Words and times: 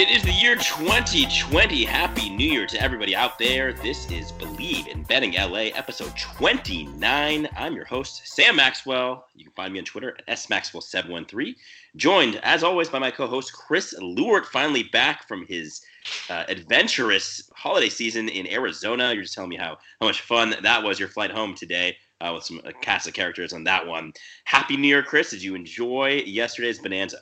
It 0.00 0.08
is 0.08 0.22
the 0.22 0.32
year 0.32 0.56
2020. 0.56 1.84
Happy 1.84 2.30
New 2.30 2.50
Year 2.50 2.66
to 2.66 2.80
everybody 2.80 3.14
out 3.14 3.38
there. 3.38 3.74
This 3.74 4.10
is 4.10 4.32
Bleav 4.32 4.86
in 4.86 5.02
Betting 5.02 5.34
LA, 5.34 5.76
episode 5.76 6.16
29. 6.16 7.46
I'm 7.54 7.74
your 7.74 7.84
host, 7.84 8.22
Sam 8.24 8.56
Maxwell. 8.56 9.26
You 9.34 9.44
can 9.44 9.52
find 9.52 9.74
me 9.74 9.78
on 9.78 9.84
Twitter 9.84 10.16
at 10.26 10.38
smaxwell713. 10.38 11.54
Joined, 11.96 12.36
as 12.36 12.62
always, 12.62 12.88
by 12.88 12.98
my 12.98 13.10
co 13.10 13.26
host, 13.26 13.52
Chris 13.52 13.92
Lewart, 14.00 14.46
finally 14.46 14.84
back 14.84 15.28
from 15.28 15.44
his 15.44 15.82
uh, 16.30 16.44
adventurous 16.48 17.50
holiday 17.54 17.90
season 17.90 18.30
in 18.30 18.46
Arizona. 18.46 19.12
You're 19.12 19.24
just 19.24 19.34
telling 19.34 19.50
me 19.50 19.56
how, 19.56 19.76
how 20.00 20.06
much 20.06 20.22
fun 20.22 20.54
that 20.62 20.82
was, 20.82 20.98
your 20.98 21.10
flight 21.10 21.30
home 21.30 21.54
today. 21.54 21.94
Uh, 22.22 22.32
with 22.34 22.44
some 22.44 22.60
uh, 22.66 22.70
cast 22.82 23.08
of 23.08 23.14
characters 23.14 23.54
on 23.54 23.64
that 23.64 23.86
one. 23.86 24.12
Happy 24.44 24.76
New 24.76 24.88
Year, 24.88 25.02
Chris. 25.02 25.30
Did 25.30 25.42
you 25.42 25.54
enjoy 25.54 26.22
yesterday's 26.26 26.78
Bonanza? 26.78 27.20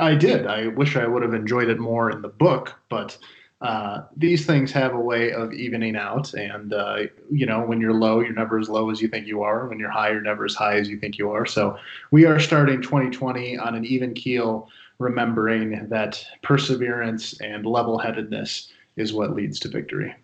I 0.00 0.14
did. 0.14 0.46
I 0.46 0.68
wish 0.68 0.96
I 0.96 1.06
would 1.06 1.22
have 1.22 1.34
enjoyed 1.34 1.68
it 1.68 1.78
more 1.78 2.10
in 2.10 2.22
the 2.22 2.28
book, 2.28 2.74
but 2.88 3.16
uh, 3.60 4.04
these 4.16 4.46
things 4.46 4.72
have 4.72 4.94
a 4.94 5.00
way 5.00 5.32
of 5.32 5.52
evening 5.52 5.94
out. 5.94 6.32
And, 6.32 6.72
uh, 6.72 7.00
you 7.30 7.44
know, 7.44 7.60
when 7.60 7.80
you're 7.80 7.92
low, 7.92 8.20
you're 8.20 8.32
never 8.32 8.58
as 8.58 8.70
low 8.70 8.88
as 8.90 9.02
you 9.02 9.08
think 9.08 9.26
you 9.26 9.42
are. 9.42 9.68
When 9.68 9.78
you're 9.78 9.90
high, 9.90 10.10
you're 10.10 10.22
never 10.22 10.46
as 10.46 10.54
high 10.54 10.76
as 10.76 10.88
you 10.88 10.98
think 10.98 11.18
you 11.18 11.30
are. 11.30 11.44
So 11.44 11.76
we 12.10 12.24
are 12.24 12.40
starting 12.40 12.80
2020 12.80 13.58
on 13.58 13.74
an 13.74 13.84
even 13.84 14.14
keel, 14.14 14.68
remembering 14.98 15.88
that 15.90 16.24
perseverance 16.42 17.38
and 17.42 17.66
level 17.66 17.98
headedness 17.98 18.72
is 18.96 19.12
what 19.12 19.34
leads 19.34 19.60
to 19.60 19.68
victory. 19.68 20.14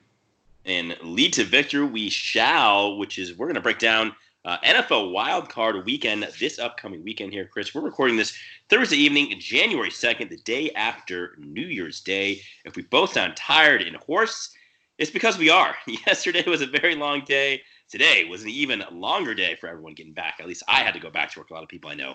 And 0.65 0.97
lead 1.03 1.35
to 1.35 1.45
victory 1.45 1.85
we 1.85 2.09
shall, 2.09 2.97
which 2.97 3.19
is 3.19 3.37
we're 3.37 3.47
going 3.47 3.55
to 3.55 3.61
break 3.61 3.79
down 3.79 4.17
uh, 4.47 4.59
NFL 4.59 5.11
Wild 5.11 5.49
Card 5.49 5.85
Weekend 5.85 6.27
this 6.39 6.61
upcoming 6.61 7.03
weekend 7.03 7.33
here, 7.33 7.47
Chris. 7.53 7.75
We're 7.75 7.81
recording 7.81 8.17
this 8.17 8.33
Thursday 8.69 8.97
evening, 8.97 9.35
January 9.41 9.91
2nd, 9.91 10.31
the 10.31 10.37
day 10.37 10.71
after 10.77 11.33
New 11.39 11.67
Year's 11.67 12.01
Day. 12.01 12.41
If 12.65 12.77
we 12.77 12.85
both 12.85 13.13
sound 13.13 13.37
tired 13.37 13.83
and 13.83 13.97
hoarse, 13.97 14.55
it's 14.99 15.11
because 15.11 15.37
we 15.37 15.51
are. 15.51 15.75
Yesterday 16.07 16.45
was 16.49 16.63
a 16.63 16.67
very 16.67 16.95
long 16.95 17.23
day. 17.25 17.61
Today 17.91 18.25
was 18.25 18.45
an 18.45 18.51
even 18.51 18.85
longer 18.93 19.35
day 19.35 19.57
for 19.57 19.69
everyone 19.69 19.95
getting 19.95 20.13
back. 20.13 20.37
At 20.39 20.47
least 20.47 20.63
I 20.69 20.85
had 20.85 20.95
to 20.95 21.01
go 21.01 21.11
back 21.11 21.33
to 21.33 21.41
work. 21.41 21.51
A 21.51 21.55
lot 21.55 21.65
of 21.65 21.69
people 21.69 21.91
I 21.91 21.95
know 21.95 22.15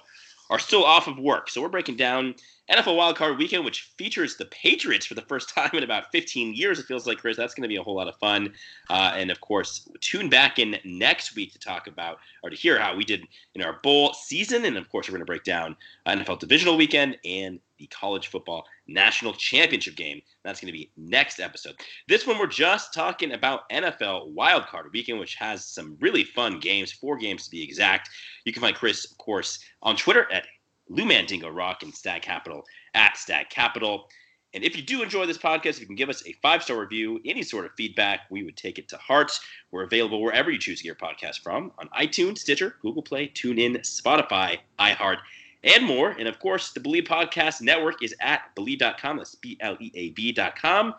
are 0.52 0.59
still 0.59 0.83
off 0.83 1.07
of 1.07 1.17
work. 1.17 1.49
So 1.49 1.61
we're 1.61 1.69
breaking 1.69 1.95
down 1.95 2.35
NFL 2.69 2.97
Wildcard 2.97 3.38
Weekend, 3.38 3.63
which 3.63 3.94
features 3.97 4.35
the 4.35 4.45
Patriots 4.45 5.05
for 5.05 5.16
the 5.16 5.21
first 5.21 5.49
time 5.55 5.71
in 5.73 5.83
about 5.83 6.12
15 6.12 6.53
years. 6.53 6.78
It 6.78 6.85
feels 6.85 7.07
like, 7.07 7.17
Chris. 7.17 7.38
That's 7.38 7.53
going 7.53 7.63
to 7.63 7.69
be 7.69 7.78
a 7.78 7.84
whole 7.84 7.95
lot 7.95 8.09
of 8.09 8.17
fun. 8.17 8.53
Uh, 8.89 9.13
and 9.16 9.31
of 9.31 9.39
course, 9.39 9.89
tune 10.01 10.29
back 10.29 10.59
in 10.59 10.78
next 10.84 11.35
week 11.35 11.53
to 11.53 11.59
talk 11.59 11.88
about 11.88 12.19
or 12.44 12.50
to 12.50 12.56
hear 12.56 12.78
how 12.78 12.95
we 12.95 13.06
did 13.06 13.25
in 13.56 13.63
our 13.63 13.79
bowl 13.81 14.13
season. 14.13 14.66
And 14.66 14.78
of 14.78 14.89
course, 14.89 15.07
we're 15.07 15.13
going 15.13 15.22
to 15.22 15.25
break 15.25 15.45
down 15.45 15.75
NFL 16.06 16.39
Divisional 16.39 16.75
Weekend 16.75 17.18
and 17.23 17.59
the 17.81 17.88
College 17.88 18.28
Football 18.28 18.66
National 18.88 19.34
Championship 19.34 19.96
game. 19.96 20.22
That's 20.44 20.62
going 20.62 20.72
to 20.72 20.78
be 20.78 20.92
next 20.96 21.40
episode. 21.40 21.75
This 22.08 22.28
one, 22.28 22.38
we're 22.38 22.46
just 22.46 22.94
talking 22.94 23.31
about 23.31 23.68
NFL 23.72 24.36
Wildcard 24.36 24.92
Weekend, 24.94 25.19
which 25.19 25.36
has 25.36 25.66
some 25.66 25.97
really 26.00 26.24
fun 26.24 26.59
games, 26.59 26.92
four 26.92 27.18
games 27.18 27.46
to 27.46 27.52
be 27.52 27.64
exact. 27.64 28.09
You 28.46 28.53
can 28.53 28.62
find 28.62 28.75
Chris, 28.75 29.09
of 29.09 29.18
course, 29.18 29.59
on 29.81 29.96
Twitter 29.96 30.31
at 30.31 30.46
Lou 30.90 31.06
Mandingo 31.06 31.50
Rock 31.50 31.81
and 31.81 31.94
Stag 31.94 32.22
Capital 32.22 32.64
at 32.94 33.18
Stag 33.18 33.50
Capital. 33.50 34.08
And 34.53 34.63
if 34.63 34.75
you 34.75 34.84
do 34.84 35.02
enjoy 35.02 35.25
this 35.25 35.38
podcast, 35.38 35.80
you 35.80 35.88
can 35.88 35.96
give 35.96 36.09
us 36.09 36.24
a 36.28 36.34
five 36.34 36.62
star 36.62 36.80
review, 36.80 37.19
any 37.25 37.42
sort 37.42 37.66
of 37.66 37.72
feedback, 37.78 38.22
we 38.30 38.44
would 38.44 38.58
take 38.58 38.78
it 38.78 38.90
to 38.90 38.98
heart. 38.98 39.31
We're 39.72 39.86
available 39.86 40.22
wherever 40.22 40.52
you 40.52 40.59
choose 40.59 40.84
your 40.84 40.96
podcast 40.96 41.42
from 41.42 41.72
on 41.80 41.88
iTunes, 42.00 42.40
Stitcher, 42.40 42.75
Google 42.81 43.02
Play, 43.02 43.30
TuneIn, 43.30 43.78
Spotify, 43.78 44.59
iHeart, 44.78 45.18
and 45.63 45.85
more. 45.85 46.11
And 46.11 46.27
of 46.27 46.39
course, 46.39 46.72
the 46.72 46.79
Bleav 46.79 47.07
Podcast 47.07 47.61
Network 47.61 48.03
is 48.03 48.16
at 48.19 48.55
Bleav.com. 48.55 49.17
That's 49.17 49.35
B 49.35 49.57
L 49.59 49.77
E 49.79 49.91
A 49.95 50.09
B.com. 50.11 50.94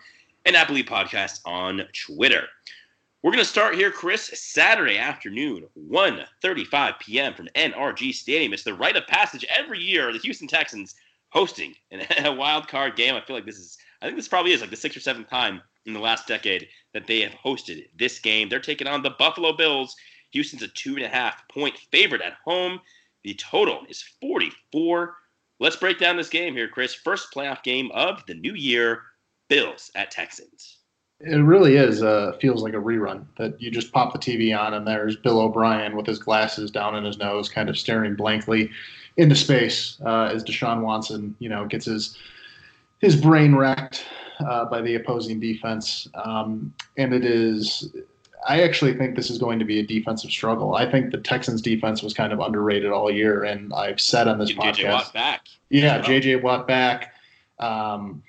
And 0.45 0.57
at 0.57 0.69
Bleav 0.69 0.89
Podcast 0.89 1.41
on 1.45 1.83
Twitter. 1.93 2.47
We're 3.23 3.31
going 3.31 3.45
to 3.45 3.49
start 3.49 3.77
here, 3.77 3.93
Chris, 3.93 4.33
Saturday 4.35 4.99
afternoon, 4.99 5.69
1.35 5.89 6.99
p.m. 6.99 7.35
from 7.35 7.49
NRG 7.55 8.13
Stadium. 8.13 8.53
It's 8.53 8.65
the 8.65 8.75
rite 8.75 8.97
of 8.97 9.07
passage 9.07 9.47
every 9.49 9.79
year. 9.79 10.13
The 10.13 10.19
Houston 10.19 10.49
Texans 10.49 10.97
hosting 11.29 11.75
a 12.25 12.33
wild 12.33 12.67
card 12.67 12.97
game. 12.97 13.15
I 13.15 13.21
feel 13.21 13.37
like 13.37 13.47
this 13.47 13.59
is, 13.59 13.79
I 14.01 14.07
think 14.07 14.17
this 14.17 14.27
probably 14.27 14.51
is 14.51 14.61
like 14.61 14.71
the 14.71 14.77
sixth 14.77 14.97
or 14.97 15.01
seventh 15.01 15.31
time 15.31 15.63
in 15.87 15.93
the 15.93 16.01
last 16.01 16.27
decade 16.27 16.67
that 16.95 17.07
they 17.07 17.21
have 17.21 17.33
hosted 17.33 17.87
this 17.97 18.19
game. 18.19 18.49
They're 18.49 18.59
taking 18.59 18.89
on 18.89 19.05
the 19.05 19.11
Buffalo 19.11 19.53
Bills. 19.53 19.95
Houston's 20.33 20.63
a 20.63 20.69
two 20.69 20.97
and 20.97 21.05
a 21.05 21.09
half 21.09 21.47
point 21.49 21.77
favorite 21.93 22.23
at 22.23 22.39
home. 22.45 22.81
The 23.25 23.35
total 23.35 23.83
is 23.89 24.03
44. 24.21 25.15
Let's 25.61 25.77
break 25.77 25.99
down 25.99 26.17
this 26.17 26.29
game 26.29 26.55
here, 26.55 26.69
Chris. 26.69 26.95
First 26.95 27.33
playoff 27.33 27.63
game 27.63 27.91
of 27.93 28.25
the 28.27 28.35
new 28.35 28.55
year 28.55 29.03
Bills 29.49 29.91
at 29.95 30.11
Texans. 30.11 30.79
It 31.21 31.37
really 31.37 31.77
is. 31.77 32.03
Uh, 32.03 32.33
feels 32.41 32.63
like 32.63 32.75
a 32.75 32.79
rerun 32.79 33.27
that 33.37 33.61
you 33.63 33.71
just 33.71 33.93
pop 33.93 34.13
the 34.13 34.19
TV 34.19 34.59
on 34.59 34.75
and 34.75 34.85
there's 34.85 35.15
Bill 35.15 35.41
O'Brien 35.41 35.97
with 35.97 36.07
his 36.07 36.19
glasses 36.19 36.71
down 36.71 36.97
in 36.97 37.05
his 37.05 37.19
nose, 37.19 37.49
kind 37.49 37.69
of 37.69 37.79
staring 37.79 38.17
blankly 38.17 38.71
into 39.19 39.37
space 39.37 39.99
uh, 40.05 40.31
as 40.33 40.43
Deshaun 40.43 40.81
Watson, 40.81 41.37
you 41.39 41.49
know, 41.49 41.65
gets 41.67 41.85
his 41.85 42.17
his 42.99 43.15
brain 43.15 43.55
wrecked 43.55 44.05
uh, 44.41 44.65
by 44.65 44.81
the 44.81 44.97
opposing 44.97 45.39
defense. 45.39 46.09
Um, 46.15 46.75
and 46.97 47.15
it 47.15 47.25
is. 47.25 47.95
I 48.47 48.63
actually 48.63 48.95
think 48.95 49.17
this 49.17 49.31
is 49.31 49.39
going 49.39 49.59
to 49.59 49.65
be 49.65 49.79
a 49.79 49.87
defensive 49.87 50.31
struggle. 50.31 50.75
I 50.75 50.91
think 50.91 51.13
the 51.13 51.19
Texans 51.19 51.63
defense 51.63 52.03
was 52.03 52.15
kind 52.15 52.33
of 52.33 52.41
underrated 52.41 52.91
all 52.91 53.11
year, 53.11 53.45
and 53.45 53.73
I've 53.73 54.01
said 54.01 54.29
on 54.29 54.39
this 54.39 54.53
Get 54.53 54.59
podcast. 54.59 54.75
JJ 54.75 54.93
Watt 54.93 55.13
back. 55.13 55.47
Yeah, 55.71 56.03
JJ 56.03 56.43
Watt 56.43 56.67
back. 56.67 57.15
Um, 57.59 58.23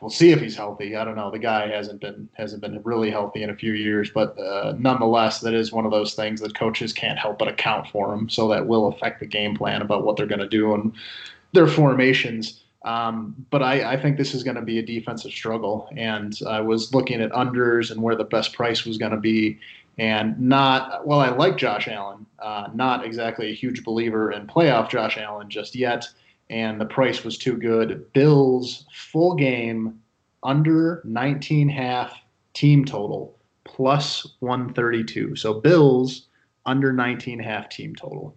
we'll 0.00 0.10
see 0.10 0.30
if 0.30 0.40
he's 0.40 0.56
healthy. 0.56 0.96
I 0.96 1.04
don't 1.04 1.16
know. 1.16 1.30
The 1.30 1.38
guy 1.38 1.68
hasn't 1.68 2.00
been 2.00 2.28
hasn't 2.34 2.62
been 2.62 2.82
really 2.82 3.10
healthy 3.10 3.42
in 3.42 3.50
a 3.50 3.56
few 3.56 3.72
years, 3.72 4.10
but 4.10 4.38
uh, 4.38 4.74
nonetheless, 4.78 5.40
that 5.40 5.54
is 5.54 5.72
one 5.72 5.84
of 5.84 5.90
those 5.90 6.14
things 6.14 6.40
that 6.40 6.54
coaches 6.54 6.92
can't 6.92 7.18
help 7.18 7.38
but 7.38 7.48
account 7.48 7.88
for 7.88 8.12
him. 8.12 8.28
So 8.28 8.48
that 8.48 8.66
will 8.66 8.88
affect 8.88 9.20
the 9.20 9.26
game 9.26 9.56
plan 9.56 9.82
about 9.82 10.04
what 10.04 10.16
they're 10.16 10.26
going 10.26 10.40
to 10.40 10.48
do 10.48 10.74
and 10.74 10.92
their 11.52 11.66
formations. 11.66 12.61
Um, 12.84 13.46
but 13.50 13.62
I, 13.62 13.92
I, 13.92 14.00
think 14.00 14.16
this 14.16 14.34
is 14.34 14.42
going 14.42 14.56
to 14.56 14.62
be 14.62 14.80
a 14.80 14.82
defensive 14.82 15.30
struggle. 15.30 15.88
And 15.96 16.36
I 16.48 16.60
was 16.60 16.92
looking 16.92 17.20
at 17.20 17.30
unders 17.30 17.92
and 17.92 18.02
where 18.02 18.16
the 18.16 18.24
best 18.24 18.54
price 18.54 18.84
was 18.84 18.98
going 18.98 19.12
to 19.12 19.20
be. 19.20 19.60
And 19.98 20.36
not, 20.40 21.06
well, 21.06 21.20
I 21.20 21.28
like 21.28 21.56
Josh 21.56 21.86
Allen, 21.86 22.26
uh, 22.40 22.70
not 22.74 23.04
exactly 23.04 23.50
a 23.50 23.54
huge 23.54 23.84
believer 23.84 24.32
in 24.32 24.48
playoff 24.48 24.90
Josh 24.90 25.16
Allen 25.16 25.48
just 25.48 25.76
yet 25.76 26.08
and 26.52 26.78
the 26.78 26.84
price 26.84 27.24
was 27.24 27.38
too 27.38 27.56
good. 27.56 28.12
Bills 28.12 28.84
full 28.92 29.34
game 29.34 29.98
under 30.42 31.00
19 31.04 31.68
half 31.68 32.20
team 32.52 32.84
total 32.84 33.38
plus 33.64 34.34
132. 34.40 35.34
So 35.34 35.54
Bills 35.54 36.26
under 36.66 36.92
19 36.92 37.38
half 37.38 37.70
team 37.70 37.94
total. 37.94 38.36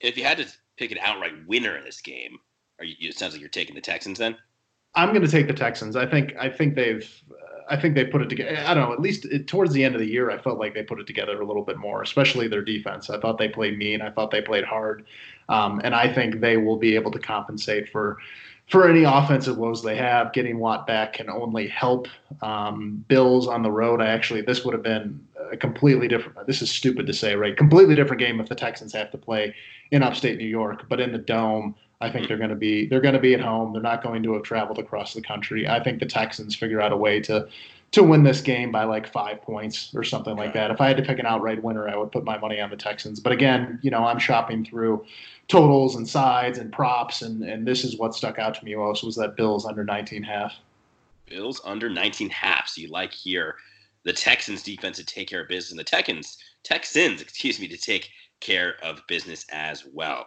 If 0.00 0.16
you 0.16 0.24
had 0.24 0.38
to 0.38 0.46
pick 0.76 0.90
an 0.90 0.98
outright 1.02 1.34
winner 1.46 1.76
in 1.76 1.84
this 1.84 2.00
game, 2.00 2.38
are 2.82 2.86
you, 2.86 2.96
it 3.08 3.16
sounds 3.16 3.32
like 3.32 3.40
you're 3.40 3.48
taking 3.48 3.74
the 3.74 3.80
Texans 3.80 4.18
then. 4.18 4.36
I'm 4.94 5.10
going 5.10 5.22
to 5.22 5.30
take 5.30 5.46
the 5.46 5.54
Texans. 5.54 5.96
I 5.96 6.04
think 6.04 6.34
I 6.38 6.50
think 6.50 6.74
they've 6.74 7.08
I 7.68 7.80
think 7.80 7.94
they 7.94 8.04
put 8.04 8.20
it 8.22 8.28
together. 8.28 8.56
I 8.66 8.74
don't 8.74 8.88
know. 8.88 8.92
At 8.92 9.00
least 9.00 9.24
it, 9.24 9.46
towards 9.46 9.72
the 9.72 9.84
end 9.84 9.94
of 9.94 10.00
the 10.00 10.06
year, 10.06 10.30
I 10.30 10.38
felt 10.38 10.58
like 10.58 10.74
they 10.74 10.82
put 10.82 11.00
it 11.00 11.06
together 11.06 11.40
a 11.40 11.46
little 11.46 11.64
bit 11.64 11.78
more, 11.78 12.02
especially 12.02 12.48
their 12.48 12.62
defense. 12.62 13.08
I 13.08 13.18
thought 13.18 13.38
they 13.38 13.48
played 13.48 13.78
mean. 13.78 14.02
I 14.02 14.10
thought 14.10 14.30
they 14.30 14.42
played 14.42 14.64
hard, 14.64 15.06
um, 15.48 15.80
and 15.84 15.94
I 15.94 16.12
think 16.12 16.40
they 16.40 16.56
will 16.56 16.76
be 16.76 16.94
able 16.94 17.10
to 17.12 17.18
compensate 17.18 17.88
for 17.88 18.18
for 18.68 18.88
any 18.88 19.04
offensive 19.04 19.56
woes 19.56 19.82
they 19.82 19.96
have. 19.96 20.32
Getting 20.32 20.58
Watt 20.58 20.86
back 20.86 21.14
can 21.14 21.30
only 21.30 21.68
help. 21.68 22.08
Um, 22.42 23.04
Bills 23.08 23.46
on 23.46 23.62
the 23.62 23.70
road. 23.70 24.02
I 24.02 24.08
actually 24.08 24.42
this 24.42 24.64
would 24.64 24.74
have 24.74 24.82
been 24.82 25.24
a 25.50 25.56
completely 25.56 26.08
different. 26.08 26.46
This 26.46 26.60
is 26.62 26.70
stupid 26.70 27.06
to 27.06 27.14
say, 27.14 27.36
right? 27.36 27.56
Completely 27.56 27.94
different 27.94 28.20
game 28.20 28.40
if 28.40 28.48
the 28.48 28.54
Texans 28.54 28.92
have 28.92 29.10
to 29.12 29.18
play 29.18 29.54
in 29.92 30.02
upstate 30.02 30.38
New 30.38 30.46
York, 30.46 30.86
but 30.88 31.00
in 31.00 31.12
the 31.12 31.18
dome, 31.18 31.74
I 32.02 32.10
think 32.10 32.24
mm-hmm. 32.24 32.28
they're 32.28 32.38
going 32.38 32.50
to 32.50 32.56
be 32.56 32.86
they're 32.86 33.00
going 33.00 33.14
to 33.14 33.20
be 33.20 33.34
at 33.34 33.40
home. 33.40 33.72
They're 33.72 33.80
not 33.80 34.02
going 34.02 34.22
to 34.24 34.34
have 34.34 34.42
traveled 34.42 34.78
across 34.78 35.14
the 35.14 35.22
country. 35.22 35.68
I 35.68 35.82
think 35.82 36.00
the 36.00 36.06
Texans 36.06 36.56
figure 36.56 36.80
out 36.80 36.92
a 36.92 36.96
way 36.96 37.20
to 37.20 37.48
to 37.92 38.02
win 38.02 38.24
this 38.24 38.40
game 38.40 38.72
by 38.72 38.84
like 38.84 39.06
five 39.06 39.40
points 39.42 39.94
or 39.94 40.02
something 40.02 40.34
like 40.36 40.54
that. 40.54 40.70
If 40.70 40.80
I 40.80 40.88
had 40.88 40.96
to 40.96 41.02
pick 41.02 41.18
an 41.18 41.26
outright 41.26 41.62
winner, 41.62 41.88
I 41.88 41.96
would 41.96 42.10
put 42.10 42.24
my 42.24 42.38
money 42.38 42.58
on 42.58 42.70
the 42.70 42.76
Texans. 42.76 43.20
But 43.20 43.32
again, 43.32 43.78
you 43.82 43.90
know, 43.90 44.04
I'm 44.04 44.18
shopping 44.18 44.64
through 44.64 45.04
totals 45.48 45.96
and 45.96 46.08
sides 46.08 46.58
and 46.58 46.72
props, 46.72 47.22
and 47.22 47.44
and 47.44 47.66
this 47.66 47.84
is 47.84 47.96
what 47.96 48.14
stuck 48.14 48.38
out 48.38 48.54
to 48.54 48.64
me 48.64 48.74
most 48.74 49.04
was 49.04 49.16
that 49.16 49.36
Bills 49.36 49.64
under 49.64 49.84
19 49.84 50.24
half. 50.24 50.54
Bills 51.26 51.60
under 51.64 51.88
19 51.88 52.30
half. 52.30 52.68
So 52.68 52.80
you 52.80 52.88
like 52.88 53.12
here 53.12 53.56
the 54.04 54.12
Texans 54.12 54.62
defense 54.64 54.96
to 54.96 55.04
take 55.04 55.28
care 55.28 55.42
of 55.42 55.48
business, 55.48 55.70
and 55.70 55.78
the 55.78 55.84
Texans 55.84 56.38
Texans, 56.64 57.22
excuse 57.22 57.60
me, 57.60 57.68
to 57.68 57.76
take 57.76 58.10
care 58.40 58.74
of 58.82 59.06
business 59.06 59.46
as 59.52 59.84
well. 59.92 60.26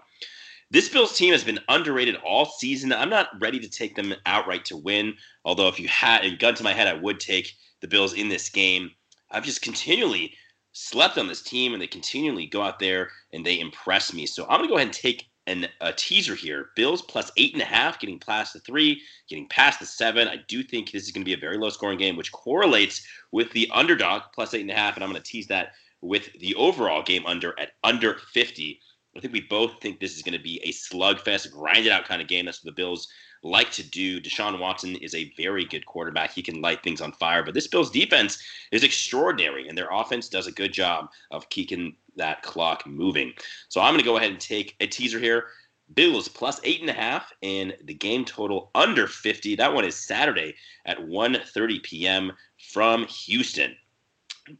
This 0.72 0.90
Bills 0.90 1.16
team 1.16 1.32
has 1.32 1.44
been 1.44 1.60
underrated 1.70 2.16
all 2.26 2.46
season. 2.46 2.92
I'm 2.92 3.10
not 3.10 3.40
ready 3.40 3.60
to 3.60 3.70
take 3.70 3.96
them 3.96 4.16
outright 4.26 4.66
to 4.66 4.78
win. 4.78 5.16
Although, 5.44 5.68
if 5.68 5.80
you 5.80 5.88
had 5.88 6.26
a 6.26 6.36
gun 6.36 6.56
to 6.56 6.64
my 6.64 6.74
head, 6.74 6.88
I 6.88 6.94
would 6.94 7.20
take 7.20 7.54
the 7.82 7.88
Bills 7.88 8.14
in 8.14 8.30
this 8.30 8.50
game. 8.50 8.92
I've 9.30 9.46
just 9.46 9.62
continually 9.62 10.34
slept 10.72 11.18
on 11.18 11.28
this 11.28 11.44
team, 11.44 11.74
and 11.74 11.82
they 11.82 11.88
continually 11.88 12.48
go 12.48 12.62
out 12.64 12.80
there 12.80 13.12
and 13.32 13.46
they 13.46 13.60
impress 13.60 14.12
me. 14.12 14.26
So 14.26 14.44
I'm 14.46 14.58
going 14.58 14.64
to 14.64 14.68
go 14.68 14.76
ahead 14.76 14.88
and 14.88 14.94
take 14.94 15.30
an, 15.48 15.68
a 15.82 15.94
teaser 15.94 16.34
here. 16.34 16.70
Bills 16.76 17.04
plus 17.04 17.32
eight 17.38 17.54
and 17.54 17.62
a 17.62 17.66
half, 17.66 18.00
getting 18.00 18.20
past 18.20 18.54
the 18.54 18.60
three, 18.60 19.02
getting 19.30 19.48
past 19.48 19.80
the 19.80 19.86
seven. 19.86 20.28
I 20.28 20.38
do 20.48 20.64
think 20.64 20.92
this 20.92 21.04
is 21.04 21.12
going 21.12 21.24
to 21.24 21.30
be 21.30 21.34
a 21.34 21.38
very 21.38 21.58
low 21.58 21.70
scoring 21.70 22.00
game, 22.00 22.16
which 22.16 22.32
correlates 22.32 23.06
with 23.32 23.52
the 23.52 23.70
underdog 23.72 24.24
plus 24.34 24.54
eight 24.54 24.62
and 24.62 24.72
a 24.72 24.76
half, 24.76 24.96
and 24.96 25.04
I'm 25.04 25.12
going 25.12 25.22
to 25.22 25.30
tease 25.30 25.48
that 25.48 25.74
with 26.02 26.32
the 26.40 26.56
overall 26.56 27.04
game 27.04 27.26
under 27.26 27.58
at 27.60 27.74
under 27.84 28.16
50. 28.34 28.80
I 29.16 29.22
think 29.22 29.34
we 29.34 29.42
both 29.42 29.82
think 29.82 30.00
this 30.00 30.16
is 30.16 30.22
going 30.22 30.38
to 30.38 30.44
be 30.44 30.60
a 30.64 30.72
slugfest, 30.72 31.52
grinded 31.52 31.92
out 31.92 32.06
kind 32.06 32.22
of 32.22 32.28
game. 32.28 32.46
That's 32.46 32.64
what 32.64 32.76
the 32.76 32.82
Bills 32.82 33.08
like 33.44 33.72
to 33.72 33.84
do. 33.84 34.20
Deshaun 34.20 34.60
Watson 34.60 34.96
is 34.98 35.16
a 35.16 35.32
very 35.38 35.64
good 35.64 35.86
quarterback. 35.86 36.34
He 36.34 36.42
can 36.42 36.62
light 36.62 36.84
things 36.84 37.00
on 37.00 37.14
fire, 37.14 37.44
but 37.44 37.54
this 37.54 37.68
Bills 37.68 37.92
defense 37.92 38.42
is 38.72 38.84
extraordinary, 38.84 39.70
and 39.70 39.78
their 39.78 39.90
offense 39.92 40.28
does 40.28 40.48
a 40.48 40.52
good 40.52 40.74
job 40.74 41.10
of 41.32 41.50
keeping 41.50 41.96
that 42.18 42.42
clock 42.42 42.86
moving. 42.86 43.32
So 43.70 43.80
I'm 43.80 43.94
going 43.94 44.00
to 44.00 44.06
go 44.06 44.18
ahead 44.18 44.32
and 44.32 44.40
take 44.40 44.76
a 44.80 44.88
teaser 44.88 45.20
here. 45.20 45.46
Bills 45.94 46.28
plus 46.28 46.60
eight 46.64 46.82
and 46.82 46.90
a 46.90 46.94
half, 46.94 47.32
and 47.44 47.78
the 47.84 47.94
game 47.94 48.26
total 48.26 48.72
under 48.74 49.08
50. 49.08 49.56
That 49.56 49.74
one 49.74 49.86
is 49.86 49.96
Saturday 49.96 50.56
at 50.86 50.98
1:30 50.98 51.84
p.m. 51.84 52.32
from 52.58 53.06
Houston. 53.06 53.76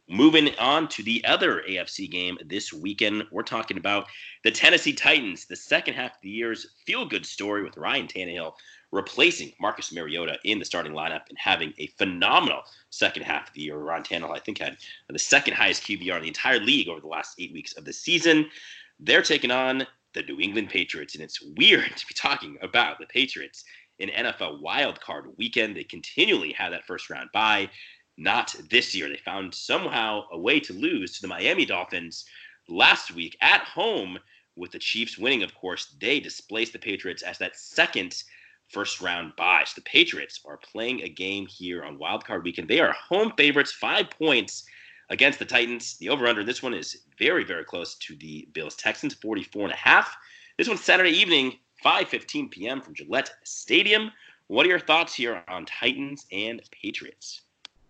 Moving 0.08 0.54
on 0.58 0.88
to 0.88 1.02
the 1.02 1.24
other 1.24 1.62
AFC 1.68 2.10
game 2.10 2.38
this 2.44 2.72
weekend, 2.72 3.24
we're 3.30 3.42
talking 3.42 3.76
about 3.76 4.06
the 4.42 4.50
Tennessee 4.50 4.92
Titans, 4.92 5.46
the 5.46 5.56
second 5.56 5.94
half 5.94 6.16
of 6.16 6.20
the 6.22 6.30
year's 6.30 6.66
feel 6.86 7.04
good 7.04 7.24
story 7.24 7.62
with 7.62 7.76
Ryan 7.76 8.08
Tannehill 8.08 8.54
replacing 8.92 9.52
Marcus 9.60 9.92
Mariota 9.92 10.38
in 10.44 10.58
the 10.58 10.64
starting 10.64 10.92
lineup 10.92 11.28
and 11.28 11.38
having 11.38 11.72
a 11.78 11.88
phenomenal 11.98 12.62
second 12.90 13.22
half 13.22 13.48
of 13.48 13.54
the 13.54 13.62
year. 13.62 13.76
Ryan 13.76 14.02
Tannehill, 14.02 14.36
I 14.36 14.40
think, 14.40 14.58
had 14.58 14.76
the 15.08 15.18
second 15.18 15.54
highest 15.54 15.82
QBR 15.82 16.16
in 16.16 16.22
the 16.22 16.28
entire 16.28 16.60
league 16.60 16.88
over 16.88 17.00
the 17.00 17.06
last 17.06 17.34
eight 17.38 17.52
weeks 17.52 17.74
of 17.74 17.84
the 17.84 17.92
season. 17.92 18.48
They're 18.98 19.22
taking 19.22 19.50
on 19.50 19.86
the 20.14 20.22
New 20.22 20.40
England 20.40 20.70
Patriots, 20.70 21.14
and 21.14 21.22
it's 21.22 21.42
weird 21.56 21.84
to 21.96 22.06
be 22.06 22.14
talking 22.14 22.56
about 22.62 22.98
the 22.98 23.06
Patriots 23.06 23.64
in 23.98 24.08
NFL 24.10 24.62
wildcard 24.62 25.36
weekend. 25.36 25.76
They 25.76 25.84
continually 25.84 26.52
have 26.52 26.72
that 26.72 26.86
first 26.86 27.10
round 27.10 27.30
bye. 27.32 27.70
Not 28.16 28.54
this 28.70 28.94
year. 28.94 29.08
They 29.08 29.18
found 29.18 29.54
somehow 29.54 30.24
a 30.32 30.38
way 30.38 30.58
to 30.60 30.72
lose 30.72 31.12
to 31.12 31.22
the 31.22 31.28
Miami 31.28 31.66
Dolphins 31.66 32.24
last 32.68 33.14
week 33.14 33.36
at 33.40 33.62
home 33.62 34.18
with 34.56 34.72
the 34.72 34.78
Chiefs 34.78 35.18
winning, 35.18 35.42
of 35.42 35.54
course. 35.54 35.94
They 36.00 36.18
displaced 36.20 36.72
the 36.72 36.78
Patriots 36.78 37.22
as 37.22 37.38
that 37.38 37.56
second 37.56 38.22
first 38.68 39.00
round 39.00 39.36
bye. 39.36 39.64
So 39.66 39.74
the 39.76 39.82
Patriots 39.82 40.40
are 40.46 40.56
playing 40.56 41.02
a 41.02 41.08
game 41.08 41.46
here 41.46 41.84
on 41.84 41.98
wildcard 41.98 42.42
weekend. 42.42 42.68
They 42.68 42.80
are 42.80 42.92
home 42.92 43.32
favorites, 43.36 43.72
five 43.72 44.10
points 44.10 44.64
against 45.10 45.38
the 45.38 45.44
Titans. 45.44 45.96
The 45.98 46.08
over 46.08 46.26
under 46.26 46.42
this 46.42 46.62
one 46.62 46.74
is 46.74 47.02
very, 47.18 47.44
very 47.44 47.64
close 47.64 47.96
to 47.96 48.16
the 48.16 48.48
Bills 48.52 48.76
Texans, 48.76 49.14
44 49.14 49.64
and 49.64 49.72
a 49.72 49.76
half. 49.76 50.16
This 50.58 50.68
one's 50.68 50.82
Saturday 50.82 51.10
evening, 51.10 51.58
5:15 51.84 52.50
p.m. 52.50 52.80
from 52.80 52.94
Gillette 52.94 53.30
Stadium. 53.44 54.10
What 54.48 54.64
are 54.64 54.70
your 54.70 54.80
thoughts 54.80 55.14
here 55.14 55.44
on 55.48 55.66
Titans 55.66 56.26
and 56.32 56.62
Patriots? 56.70 57.42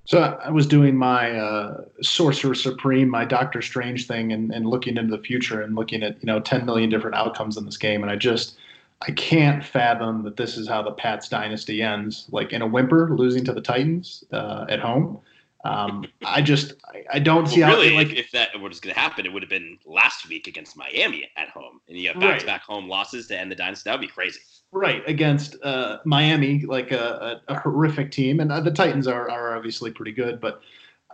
So 0.06 0.20
I 0.20 0.50
was 0.50 0.67
doing 0.67 0.97
my 0.97 1.37
uh, 1.37 1.85
Sorcerer 2.00 2.55
Supreme, 2.55 3.08
my 3.08 3.25
Doctor 3.25 3.61
Strange 3.61 4.06
thing, 4.06 4.32
and, 4.32 4.53
and 4.53 4.67
looking 4.67 4.97
into 4.97 5.17
the 5.17 5.23
future 5.23 5.61
and 5.61 5.75
looking 5.75 6.03
at 6.03 6.17
you 6.23 6.26
know 6.26 6.38
10 6.41 6.64
million 6.64 6.88
different 6.88 7.17
outcomes 7.17 7.56
in 7.56 7.67
this 7.67 7.76
game, 7.76 8.03
and 8.03 8.11
I 8.11 8.17
just 8.17 8.56
I 9.03 9.11
can't 9.11 9.64
fathom 9.64 10.23
that 10.23 10.37
this 10.37 10.56
is 10.56 10.69
how 10.69 10.82
the 10.82 10.93
Pats 10.93 11.29
dynasty 11.29 11.82
ends, 11.82 12.26
like 12.31 12.53
in 12.53 12.62
a 12.62 12.67
whimper, 12.67 13.11
losing 13.14 13.44
to 13.44 13.53
the 13.53 13.61
Titans 13.61 14.25
uh, 14.32 14.67
at 14.69 14.81
home. 14.81 15.19
Um, 15.67 16.07
I 16.25 16.43
just 16.43 16.75
I, 16.93 17.05
I 17.15 17.19
don't 17.19 17.45
well, 17.45 17.53
see 17.53 17.61
how 17.61 17.71
really 17.71 17.91
like, 17.91 18.09
if, 18.09 18.19
if 18.19 18.31
that 18.33 18.61
was 18.61 18.79
going 18.81 18.95
to 18.95 19.01
happen, 19.01 19.27
it 19.27 19.33
would 19.33 19.43
have 19.43 19.51
been 19.51 19.79
last 19.85 20.29
week 20.29 20.47
against 20.47 20.77
Miami 20.77 21.29
at 21.37 21.49
home, 21.49 21.81
and 21.89 21.99
you 21.99 22.09
have 22.09 22.21
back-to-back 22.21 22.63
home 22.63 22.89
losses 22.89 23.27
to 23.29 23.39
end 23.39 23.51
the 23.51 23.57
dynasty. 23.57 23.89
That 23.89 23.99
would 23.99 24.07
be 24.07 24.13
crazy. 24.13 24.41
Right 24.73 25.03
against 25.07 25.57
uh, 25.63 25.99
Miami, 26.05 26.61
like 26.67 26.93
a, 26.93 27.41
a, 27.49 27.53
a, 27.55 27.59
horrific 27.59 28.11
team, 28.11 28.41
and 28.41 28.53
uh, 28.53 28.61
the 28.61 28.71
Titans 28.71 29.07
are 29.07 29.29
are 29.31 29.57
obviously 29.57 29.91
pretty 29.91 30.13
good, 30.13 30.41
but 30.41 30.61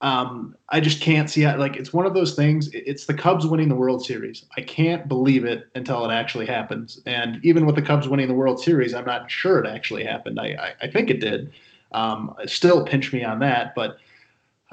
um, 0.02 0.56
I 0.69 0.81
just 0.81 1.00
can't 1.00 1.31
see 1.31 1.43
how. 1.43 1.56
Like 1.56 1.76
it's 1.76 1.93
one 1.93 2.05
of 2.05 2.12
those 2.12 2.34
things. 2.34 2.69
It's 2.72 3.06
the 3.06 3.14
Cubs 3.14 3.46
winning 3.46 3.69
the 3.69 3.75
World 3.75 4.05
Series. 4.05 4.44
I 4.56 4.60
can't 4.60 5.08
believe 5.08 5.44
it 5.44 5.69
until 5.75 6.05
it 6.05 6.12
actually 6.12 6.46
happens. 6.46 7.00
And 7.06 7.43
even 7.44 7.64
with 7.64 7.76
the 7.76 7.82
Cubs 7.82 8.08
winning 8.08 8.28
the 8.28 8.34
World 8.34 8.60
Series, 8.60 8.93
I'm 8.93 9.06
not 9.06 9.31
sure 9.31 9.60
it 9.60 9.66
actually 9.66 10.05
happened. 10.05 10.38
I 10.40 10.46
I, 10.46 10.87
I 10.87 10.90
think 10.90 11.08
it 11.08 11.20
did. 11.20 11.52
Um, 11.93 12.34
still 12.46 12.84
pinch 12.84 13.14
me 13.14 13.25
on 13.25 13.38
that, 13.38 13.75
but. 13.75 13.96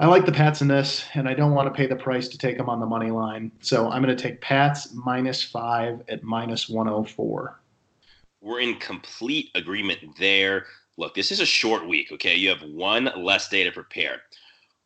I 0.00 0.06
like 0.06 0.26
the 0.26 0.32
Pats 0.32 0.62
in 0.62 0.66
this, 0.66 1.04
and 1.14 1.28
I 1.28 1.34
don't 1.34 1.52
want 1.52 1.68
to 1.68 1.76
pay 1.76 1.86
the 1.86 1.94
price 1.94 2.26
to 2.28 2.38
take 2.38 2.56
them 2.56 2.68
on 2.68 2.80
the 2.80 2.86
money 2.86 3.10
line. 3.10 3.52
So 3.60 3.88
I'm 3.88 4.02
going 4.02 4.16
to 4.16 4.20
take 4.20 4.40
Pats 4.40 4.92
minus 4.94 5.44
five 5.44 6.02
at 6.08 6.24
minus 6.24 6.68
104 6.68 7.60
we're 8.40 8.60
in 8.60 8.76
complete 8.76 9.50
agreement 9.54 9.98
there. 10.18 10.66
Look, 10.96 11.14
this 11.14 11.30
is 11.30 11.40
a 11.40 11.46
short 11.46 11.86
week, 11.86 12.10
okay? 12.12 12.34
You 12.34 12.48
have 12.50 12.62
one 12.62 13.10
less 13.16 13.48
day 13.48 13.64
to 13.64 13.72
prepare. 13.72 14.22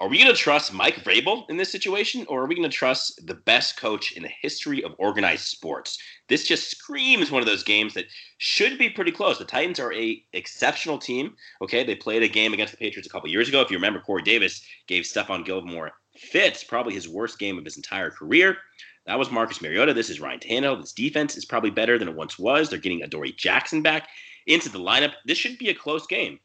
Are 0.04 0.08
we 0.08 0.18
going 0.18 0.30
to 0.30 0.36
trust 0.36 0.74
Mike 0.74 0.96
Vrabel 0.96 1.48
in 1.48 1.56
this 1.56 1.72
situation, 1.72 2.26
or 2.28 2.42
are 2.42 2.46
we 2.46 2.54
going 2.54 2.68
to 2.68 2.76
trust 2.76 3.26
the 3.26 3.36
best 3.36 3.78
coach 3.78 4.12
in 4.12 4.22
the 4.22 4.28
history 4.42 4.84
of 4.84 4.94
organized 4.98 5.46
sports? 5.46 5.98
This 6.28 6.46
just 6.46 6.70
screams 6.70 7.30
one 7.30 7.40
of 7.40 7.49
those 7.49 7.62
games 7.62 7.94
that 7.94 8.04
should 8.37 8.76
be 8.76 8.90
pretty 8.90 9.12
close. 9.12 9.38
The 9.38 9.46
Titans 9.46 9.80
are 9.80 9.94
a 9.94 10.23
exceptional 10.34 10.99
team. 10.99 11.34
Okay, 11.62 11.84
they 11.84 11.94
played 11.94 12.23
a 12.23 12.28
game 12.28 12.52
against 12.52 12.73
the 12.73 12.76
Patriots 12.76 13.08
a 13.08 13.11
couple 13.11 13.30
years 13.30 13.49
ago. 13.49 13.62
If 13.62 13.70
you 13.70 13.78
remember, 13.78 13.99
Corey 13.99 14.20
Davis 14.20 14.62
gave 14.88 15.04
Stephon 15.04 15.42
Gilmore 15.42 15.92
fits, 16.18 16.62
probably 16.62 16.92
his 16.92 17.08
worst 17.08 17.38
game 17.38 17.56
of 17.56 17.64
his 17.64 17.78
entire 17.78 18.11
career. 18.11 18.58
That 19.06 19.18
was 19.18 19.30
Marcus 19.30 19.62
Mariota. 19.62 19.94
This 19.94 20.11
is 20.11 20.20
Ryan 20.20 20.40
Tannehill. 20.40 20.82
This 20.82 20.92
defense 20.92 21.34
is 21.38 21.46
probably 21.46 21.70
better 21.70 21.99
than 21.99 22.08
it 22.08 22.14
once 22.14 22.38
was. 22.38 22.68
They're 22.68 22.78
getting 22.78 23.00
Adoree 23.00 23.32
Jackson 23.38 23.80
back 23.80 24.11
into 24.46 24.68
the 24.68 24.78
lineup. 24.78 25.14
This 25.25 25.38
should 25.38 25.56
be 25.56 25.70
a 25.70 25.75
close 25.75 26.06
game 26.06 26.40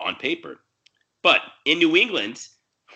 on 0.00 0.16
paper. 0.16 0.56
But 1.22 1.42
in 1.64 1.78
New 1.78 1.96
England, 1.96 2.44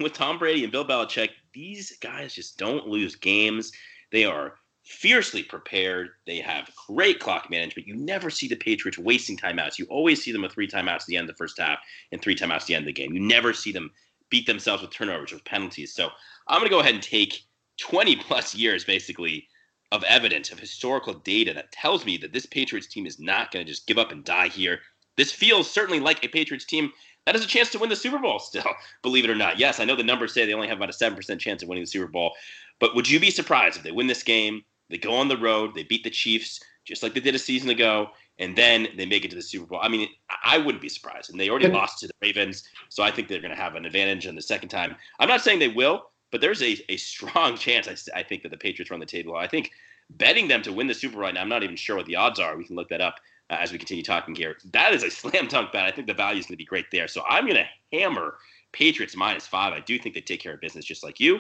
with 0.04 0.12
Tom 0.12 0.38
Brady 0.38 0.62
and 0.62 0.72
Bill 0.72 0.84
Belichick, 0.84 1.30
these 1.52 1.96
guys 1.98 2.34
just 2.34 2.58
don't 2.58 2.86
lose 2.86 3.16
games. 3.16 3.72
They 4.12 4.24
are 4.24 4.54
fiercely 4.84 5.42
prepared. 5.42 6.10
They 6.26 6.40
have 6.40 6.70
great 6.86 7.20
clock 7.20 7.50
management. 7.50 7.86
You 7.86 7.94
never 7.94 8.30
see 8.30 8.48
the 8.48 8.56
Patriots 8.56 8.98
wasting 8.98 9.36
timeouts. 9.36 9.78
You 9.78 9.86
always 9.86 10.22
see 10.22 10.32
them 10.32 10.42
with 10.42 10.52
three 10.52 10.68
timeouts 10.68 11.02
at 11.02 11.06
the 11.06 11.16
end 11.16 11.28
of 11.28 11.34
the 11.34 11.38
first 11.38 11.58
half 11.58 11.78
and 12.10 12.20
three 12.20 12.34
timeouts 12.34 12.62
at 12.62 12.66
the 12.66 12.74
end 12.74 12.82
of 12.84 12.86
the 12.86 12.92
game. 12.92 13.12
You 13.12 13.20
never 13.20 13.52
see 13.52 13.72
them 13.72 13.90
beat 14.30 14.46
themselves 14.46 14.82
with 14.82 14.90
turnovers 14.90 15.32
or 15.32 15.38
penalties. 15.40 15.94
So 15.94 16.08
I'm 16.48 16.60
going 16.60 16.68
to 16.68 16.74
go 16.74 16.80
ahead 16.80 16.94
and 16.94 17.02
take 17.02 17.42
20 17.78 18.16
plus 18.16 18.54
years 18.54 18.84
basically 18.84 19.46
of 19.92 20.04
evidence 20.04 20.50
of 20.50 20.58
historical 20.58 21.14
data 21.14 21.54
that 21.54 21.72
tells 21.72 22.04
me 22.04 22.16
that 22.18 22.32
this 22.32 22.46
Patriots 22.46 22.88
team 22.88 23.06
is 23.06 23.18
not 23.18 23.50
going 23.50 23.64
to 23.64 23.70
just 23.70 23.86
give 23.86 23.98
up 23.98 24.12
and 24.12 24.24
die 24.24 24.48
here. 24.48 24.80
This 25.18 25.32
feels 25.32 25.68
certainly 25.68 25.98
like 25.98 26.24
a 26.24 26.28
Patriots 26.28 26.64
team 26.64 26.92
that 27.26 27.34
has 27.34 27.44
a 27.44 27.48
chance 27.48 27.70
to 27.70 27.78
win 27.78 27.90
the 27.90 27.96
Super 27.96 28.18
Bowl 28.18 28.38
still, 28.38 28.64
believe 29.02 29.24
it 29.24 29.30
or 29.30 29.34
not. 29.34 29.58
Yes, 29.58 29.80
I 29.80 29.84
know 29.84 29.96
the 29.96 30.02
numbers 30.02 30.32
say 30.32 30.46
they 30.46 30.54
only 30.54 30.68
have 30.68 30.78
about 30.78 30.88
a 30.88 30.92
7% 30.92 31.38
chance 31.38 31.62
of 31.62 31.68
winning 31.68 31.82
the 31.82 31.90
Super 31.90 32.06
Bowl, 32.06 32.32
but 32.78 32.94
would 32.94 33.10
you 33.10 33.20
be 33.20 33.30
surprised 33.30 33.76
if 33.76 33.82
they 33.82 33.90
win 33.90 34.06
this 34.06 34.22
game, 34.22 34.62
they 34.88 34.96
go 34.96 35.12
on 35.12 35.28
the 35.28 35.36
road, 35.36 35.74
they 35.74 35.82
beat 35.82 36.04
the 36.04 36.10
Chiefs 36.10 36.60
just 36.84 37.02
like 37.02 37.12
they 37.12 37.20
did 37.20 37.34
a 37.34 37.38
season 37.38 37.68
ago, 37.68 38.08
and 38.38 38.56
then 38.56 38.88
they 38.96 39.04
make 39.04 39.24
it 39.24 39.30
to 39.30 39.36
the 39.36 39.42
Super 39.42 39.66
Bowl? 39.66 39.80
I 39.82 39.88
mean, 39.88 40.08
I 40.42 40.56
wouldn't 40.56 40.80
be 40.80 40.88
surprised. 40.88 41.30
And 41.30 41.38
they 41.38 41.50
already 41.50 41.68
lost 41.68 41.98
to 41.98 42.06
the 42.06 42.14
Ravens, 42.22 42.66
so 42.88 43.02
I 43.02 43.10
think 43.10 43.28
they're 43.28 43.42
going 43.42 43.54
to 43.54 43.60
have 43.60 43.74
an 43.74 43.84
advantage 43.84 44.26
on 44.26 44.36
the 44.36 44.40
second 44.40 44.68
time. 44.70 44.96
I'm 45.18 45.28
not 45.28 45.42
saying 45.42 45.58
they 45.58 45.68
will, 45.68 46.10
but 46.30 46.40
there's 46.40 46.62
a, 46.62 46.78
a 46.88 46.96
strong 46.96 47.56
chance, 47.58 47.88
I, 47.88 48.20
I 48.20 48.22
think, 48.22 48.44
that 48.44 48.50
the 48.50 48.56
Patriots 48.56 48.90
run 48.90 49.00
the 49.00 49.06
table. 49.06 49.34
I 49.34 49.48
think 49.48 49.72
betting 50.10 50.48
them 50.48 50.62
to 50.62 50.72
win 50.72 50.86
the 50.86 50.94
Super 50.94 51.14
Bowl 51.14 51.22
right 51.22 51.34
now, 51.34 51.42
I'm 51.42 51.48
not 51.48 51.64
even 51.64 51.76
sure 51.76 51.96
what 51.96 52.06
the 52.06 52.16
odds 52.16 52.38
are. 52.38 52.56
We 52.56 52.64
can 52.64 52.76
look 52.76 52.88
that 52.88 53.00
up 53.00 53.16
Uh, 53.50 53.56
as 53.60 53.72
we 53.72 53.78
continue 53.78 54.04
talking 54.04 54.34
here. 54.34 54.56
That 54.72 54.92
is 54.92 55.02
a 55.02 55.10
slam 55.10 55.48
dunk 55.48 55.72
bet. 55.72 55.86
I 55.86 55.90
think 55.90 56.06
the 56.06 56.14
value 56.14 56.38
is 56.38 56.46
going 56.46 56.54
to 56.54 56.58
be 56.58 56.66
great 56.66 56.86
there. 56.92 57.08
So 57.08 57.22
I'm 57.28 57.44
going 57.44 57.56
to 57.56 57.98
hammer 57.98 58.36
Patriots 58.72 59.16
minus 59.16 59.46
five. 59.46 59.72
I 59.72 59.80
do 59.80 59.98
think 59.98 60.14
they 60.14 60.20
take 60.20 60.40
care 60.40 60.52
of 60.52 60.60
business 60.60 60.84
just 60.84 61.02
like 61.02 61.18
you. 61.18 61.38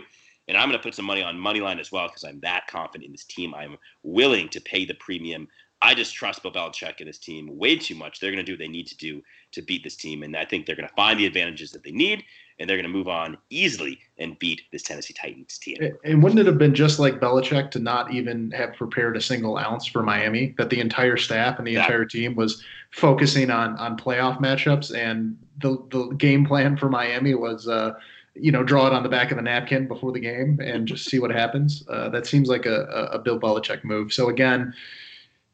And 0.48 0.56
I'm 0.56 0.68
going 0.68 0.78
to 0.78 0.82
put 0.82 0.94
some 0.94 1.04
money 1.04 1.22
on 1.22 1.38
money 1.38 1.60
line 1.60 1.78
as 1.78 1.92
well 1.92 2.08
because 2.08 2.24
I'm 2.24 2.40
that 2.40 2.66
confident 2.66 3.04
in 3.04 3.12
this 3.12 3.24
team. 3.24 3.54
I'm 3.54 3.76
willing 4.02 4.48
to 4.48 4.60
pay 4.62 4.86
the 4.86 4.94
premium. 4.94 5.46
I 5.82 5.94
just 5.94 6.14
trust 6.14 6.42
Bill 6.42 6.50
Belichick 6.50 6.94
and 6.98 7.06
his 7.06 7.18
team 7.18 7.56
way 7.58 7.76
too 7.76 7.94
much. 7.94 8.18
They're 8.18 8.32
going 8.32 8.44
to 8.44 8.50
do 8.50 8.54
what 8.54 8.58
they 8.58 8.68
need 8.68 8.86
to 8.86 8.96
do 8.96 9.22
to 9.52 9.62
beat 9.62 9.84
this 9.84 9.96
team, 9.96 10.22
and 10.22 10.36
I 10.36 10.44
think 10.44 10.66
they're 10.66 10.76
going 10.76 10.88
to 10.88 10.94
find 10.94 11.18
the 11.18 11.26
advantages 11.26 11.70
that 11.72 11.82
they 11.82 11.90
need, 11.90 12.24
and 12.58 12.68
they're 12.68 12.76
going 12.76 12.90
to 12.90 12.96
move 12.96 13.08
on 13.08 13.38
easily 13.50 13.98
and 14.18 14.38
beat 14.38 14.62
this 14.72 14.82
Tennessee 14.82 15.14
Titans 15.14 15.58
team. 15.58 15.76
And 16.04 16.22
wouldn't 16.22 16.40
it 16.40 16.46
have 16.46 16.58
been 16.58 16.74
just 16.74 16.98
like 16.98 17.20
Belichick 17.20 17.70
to 17.72 17.78
not 17.78 18.12
even 18.12 18.50
have 18.50 18.74
prepared 18.74 19.16
a 19.16 19.20
single 19.20 19.56
ounce 19.56 19.86
for 19.86 20.02
Miami? 20.02 20.54
That 20.58 20.70
the 20.70 20.80
entire 20.80 21.16
staff 21.16 21.58
and 21.58 21.66
the 21.66 21.76
entire 21.76 22.04
team 22.04 22.34
was 22.34 22.62
focusing 22.90 23.50
on 23.50 23.76
on 23.76 23.96
playoff 23.96 24.38
matchups, 24.40 24.94
and 24.94 25.38
the 25.60 25.78
the 25.90 26.08
game 26.16 26.44
plan 26.44 26.76
for 26.76 26.88
Miami 26.88 27.34
was. 27.34 27.68
Uh, 27.68 27.94
you 28.40 28.52
know, 28.52 28.62
draw 28.62 28.86
it 28.86 28.92
on 28.92 29.02
the 29.02 29.08
back 29.08 29.32
of 29.32 29.36
the 29.36 29.42
napkin 29.42 29.88
before 29.88 30.12
the 30.12 30.20
game 30.20 30.60
and 30.62 30.86
just 30.86 31.06
see 31.06 31.18
what 31.18 31.32
happens. 31.32 31.82
Uh, 31.88 32.08
that 32.10 32.24
seems 32.24 32.48
like 32.48 32.66
a, 32.66 33.08
a 33.10 33.18
Bill 33.18 33.36
Belichick 33.36 33.82
move. 33.82 34.12
So 34.12 34.28
again, 34.28 34.72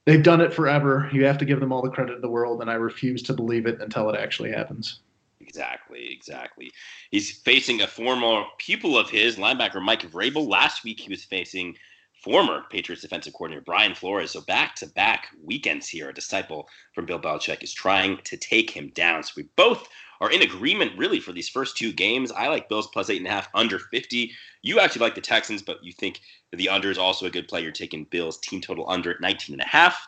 they've 0.04 0.22
done 0.22 0.40
it 0.40 0.52
forever. 0.52 1.08
You 1.12 1.24
have 1.24 1.38
to 1.38 1.44
give 1.44 1.60
them 1.60 1.72
all 1.72 1.82
the 1.82 1.90
credit 1.90 2.16
in 2.16 2.20
the 2.20 2.28
world, 2.28 2.60
and 2.60 2.70
I 2.70 2.74
refuse 2.74 3.22
to 3.24 3.32
believe 3.32 3.66
it 3.66 3.80
until 3.80 4.10
it 4.10 4.18
actually 4.18 4.50
happens. 4.50 5.00
Exactly, 5.40 6.10
exactly. 6.12 6.72
He's 7.10 7.38
facing 7.38 7.82
a 7.82 7.86
former 7.86 8.44
pupil 8.58 8.96
of 8.98 9.10
his, 9.10 9.36
linebacker 9.36 9.82
Mike 9.82 10.10
Vrabel. 10.10 10.48
Last 10.48 10.84
week, 10.84 11.00
he 11.00 11.10
was 11.10 11.24
facing 11.24 11.76
former 12.24 12.62
Patriots 12.70 13.02
defensive 13.02 13.34
coordinator 13.34 13.62
Brian 13.64 13.94
Flores. 13.94 14.30
So 14.30 14.40
back 14.40 14.74
to 14.76 14.86
back 14.86 15.28
weekends 15.44 15.86
here, 15.86 16.08
a 16.08 16.14
disciple 16.14 16.66
from 16.94 17.04
Bill 17.04 17.20
Belichick 17.20 17.62
is 17.62 17.74
trying 17.74 18.18
to 18.24 18.38
take 18.38 18.70
him 18.70 18.90
down. 18.94 19.22
So 19.22 19.32
we 19.36 19.48
both 19.56 19.86
are 20.22 20.30
in 20.30 20.40
agreement 20.40 20.96
really 20.96 21.20
for 21.20 21.32
these 21.32 21.50
first 21.50 21.76
two 21.76 21.92
games. 21.92 22.32
I 22.32 22.48
like 22.48 22.70
Bills 22.70 22.88
plus 22.92 23.10
eight 23.10 23.18
and 23.18 23.26
a 23.26 23.30
half, 23.30 23.48
under 23.54 23.78
50. 23.78 24.32
You 24.62 24.80
actually 24.80 25.02
like 25.02 25.14
the 25.14 25.20
Texans, 25.20 25.60
but 25.60 25.84
you 25.84 25.92
think 25.92 26.22
the 26.50 26.70
under 26.70 26.90
is 26.90 26.96
also 26.96 27.26
a 27.26 27.30
good 27.30 27.46
play. 27.46 27.60
You're 27.60 27.72
taking 27.72 28.04
Bills 28.04 28.38
team 28.38 28.62
total 28.62 28.88
under 28.88 29.10
at 29.10 29.20
19 29.20 29.54
and 29.54 29.62
a 29.62 29.68
half. 29.68 30.06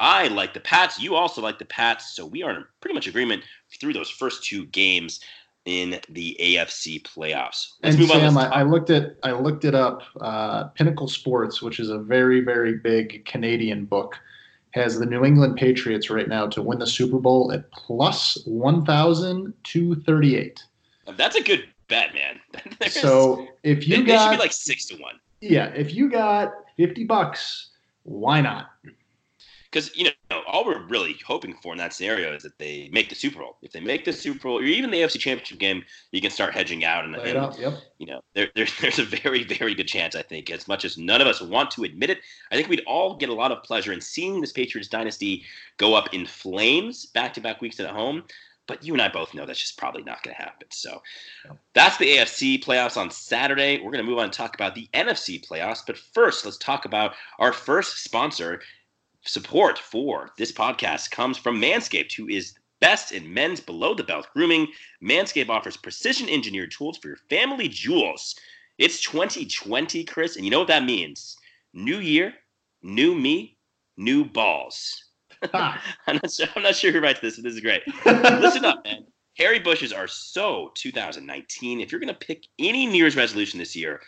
I 0.00 0.28
like 0.28 0.54
the 0.54 0.60
Pats. 0.60 0.98
You 0.98 1.14
also 1.14 1.42
like 1.42 1.58
the 1.58 1.66
Pats. 1.66 2.16
So 2.16 2.24
we 2.24 2.42
are 2.42 2.50
in 2.50 2.64
pretty 2.80 2.94
much 2.94 3.06
agreement 3.06 3.44
through 3.78 3.92
those 3.92 4.10
first 4.10 4.44
two 4.44 4.64
games 4.66 5.20
in 5.64 5.98
the 6.10 6.36
AFC 6.40 7.02
playoffs. 7.02 7.72
Let's 7.82 7.96
and 7.96 8.06
Sam, 8.06 8.38
I, 8.38 8.48
I, 8.48 8.62
looked 8.62 8.90
at 8.90 9.16
I 9.22 9.32
looked 9.32 9.64
it 9.64 9.74
up. 9.74 10.02
Uh, 10.20 10.64
Pinnacle 10.68 11.08
Sports, 11.08 11.62
which 11.62 11.80
is 11.80 11.88
a 11.88 11.98
very 11.98 12.40
very 12.40 12.74
big 12.74 13.24
Canadian 13.24 13.86
book, 13.86 14.18
has 14.72 14.98
the 14.98 15.06
New 15.06 15.24
England 15.24 15.56
Patriots 15.56 16.10
right 16.10 16.28
now 16.28 16.46
to 16.48 16.60
win 16.60 16.78
the 16.78 16.86
Super 16.86 17.18
Bowl 17.18 17.50
at 17.52 17.70
plus 17.72 18.42
one 18.44 18.84
thousand 18.84 19.54
two 19.62 19.94
thirty 20.02 20.36
eight. 20.36 20.62
That's 21.16 21.36
a 21.36 21.42
good 21.42 21.64
bet, 21.88 22.14
man. 22.14 22.40
so 22.90 23.46
if 23.62 23.88
you 23.88 23.98
they, 23.98 24.02
got, 24.02 24.06
they 24.06 24.24
should 24.24 24.38
be 24.38 24.42
like 24.44 24.52
six 24.52 24.84
to 24.86 24.96
one. 24.96 25.18
Yeah, 25.40 25.66
if 25.68 25.94
you 25.94 26.10
got 26.10 26.52
fifty 26.76 27.04
bucks, 27.04 27.70
why 28.02 28.42
not? 28.42 28.70
Because 29.74 29.94
you 29.96 30.04
know 30.04 30.40
all 30.46 30.64
we're 30.64 30.86
really 30.86 31.16
hoping 31.26 31.52
for 31.54 31.72
in 31.72 31.78
that 31.78 31.92
scenario 31.92 32.32
is 32.32 32.44
that 32.44 32.56
they 32.58 32.88
make 32.92 33.08
the 33.08 33.14
Super 33.14 33.40
Bowl. 33.40 33.56
If 33.60 33.72
they 33.72 33.80
make 33.80 34.04
the 34.04 34.12
Super 34.12 34.38
Bowl 34.48 34.58
or 34.58 34.62
even 34.62 34.90
the 34.90 34.98
AFC 34.98 35.18
Championship 35.18 35.58
game, 35.58 35.82
you 36.12 36.20
can 36.20 36.30
start 36.30 36.54
hedging 36.54 36.84
out, 36.84 37.04
and, 37.04 37.16
yep. 37.58 37.74
you 37.98 38.06
know 38.06 38.20
there, 38.34 38.48
there's 38.54 38.72
there's 38.80 39.00
a 39.00 39.04
very 39.04 39.42
very 39.42 39.74
good 39.74 39.88
chance. 39.88 40.14
I 40.14 40.22
think 40.22 40.50
as 40.50 40.68
much 40.68 40.84
as 40.84 40.96
none 40.96 41.20
of 41.20 41.26
us 41.26 41.42
want 41.42 41.72
to 41.72 41.82
admit 41.82 42.10
it, 42.10 42.20
I 42.52 42.54
think 42.54 42.68
we'd 42.68 42.84
all 42.86 43.16
get 43.16 43.28
a 43.28 43.34
lot 43.34 43.50
of 43.50 43.64
pleasure 43.64 43.92
in 43.92 44.00
seeing 44.00 44.40
this 44.40 44.52
Patriots 44.52 44.88
dynasty 44.88 45.42
go 45.76 45.94
up 45.94 46.14
in 46.14 46.24
flames 46.24 47.06
back 47.06 47.34
to 47.34 47.40
back 47.40 47.60
weeks 47.60 47.80
at 47.80 47.90
home. 47.90 48.22
But 48.66 48.82
you 48.82 48.94
and 48.94 49.02
I 49.02 49.08
both 49.08 49.34
know 49.34 49.44
that's 49.44 49.60
just 49.60 49.76
probably 49.76 50.02
not 50.04 50.22
going 50.22 50.34
to 50.34 50.42
happen. 50.42 50.68
So 50.70 51.02
that's 51.74 51.98
the 51.98 52.16
AFC 52.16 52.64
playoffs 52.64 52.96
on 52.96 53.10
Saturday. 53.10 53.76
We're 53.76 53.90
going 53.90 54.02
to 54.02 54.08
move 54.08 54.16
on 54.16 54.24
and 54.24 54.32
talk 54.32 54.54
about 54.54 54.74
the 54.74 54.88
NFC 54.94 55.46
playoffs. 55.46 55.82
But 55.86 55.98
first, 55.98 56.46
let's 56.46 56.56
talk 56.56 56.86
about 56.86 57.12
our 57.38 57.52
first 57.52 58.02
sponsor, 58.02 58.62
Support 59.26 59.78
for 59.78 60.30
this 60.36 60.52
podcast 60.52 61.10
comes 61.10 61.38
from 61.38 61.60
Manscaped, 61.60 62.12
who 62.14 62.28
is 62.28 62.54
best 62.80 63.10
in 63.10 63.32
men's 63.32 63.58
below 63.58 63.94
the 63.94 64.04
belt 64.04 64.28
grooming. 64.34 64.68
Manscaped 65.02 65.48
offers 65.48 65.78
precision 65.78 66.28
engineered 66.28 66.70
tools 66.70 66.98
for 66.98 67.08
your 67.08 67.16
family 67.30 67.66
jewels. 67.66 68.34
It's 68.76 69.00
2020, 69.00 70.04
Chris, 70.04 70.36
and 70.36 70.44
you 70.44 70.50
know 70.50 70.58
what 70.58 70.68
that 70.68 70.84
means? 70.84 71.38
New 71.72 72.00
year, 72.00 72.34
new 72.82 73.14
me, 73.14 73.56
new 73.96 74.26
balls. 74.26 75.04
I'm, 75.54 75.80
not 76.06 76.30
sure, 76.30 76.46
I'm 76.54 76.62
not 76.62 76.76
sure 76.76 76.92
who 76.92 77.00
writes 77.00 77.20
this, 77.20 77.36
but 77.36 77.44
this 77.44 77.54
is 77.54 77.60
great. 77.60 77.82
Listen 78.06 78.66
up, 78.66 78.84
man. 78.84 79.06
Hairy 79.38 79.58
bushes 79.58 79.92
are 79.92 80.06
so 80.06 80.70
2019. 80.74 81.80
If 81.80 81.90
you're 81.90 82.00
going 82.00 82.12
to 82.12 82.26
pick 82.26 82.46
any 82.58 82.86
New 82.86 82.98
Year's 82.98 83.16
resolution 83.16 83.58
this 83.58 83.74
year, 83.74 84.00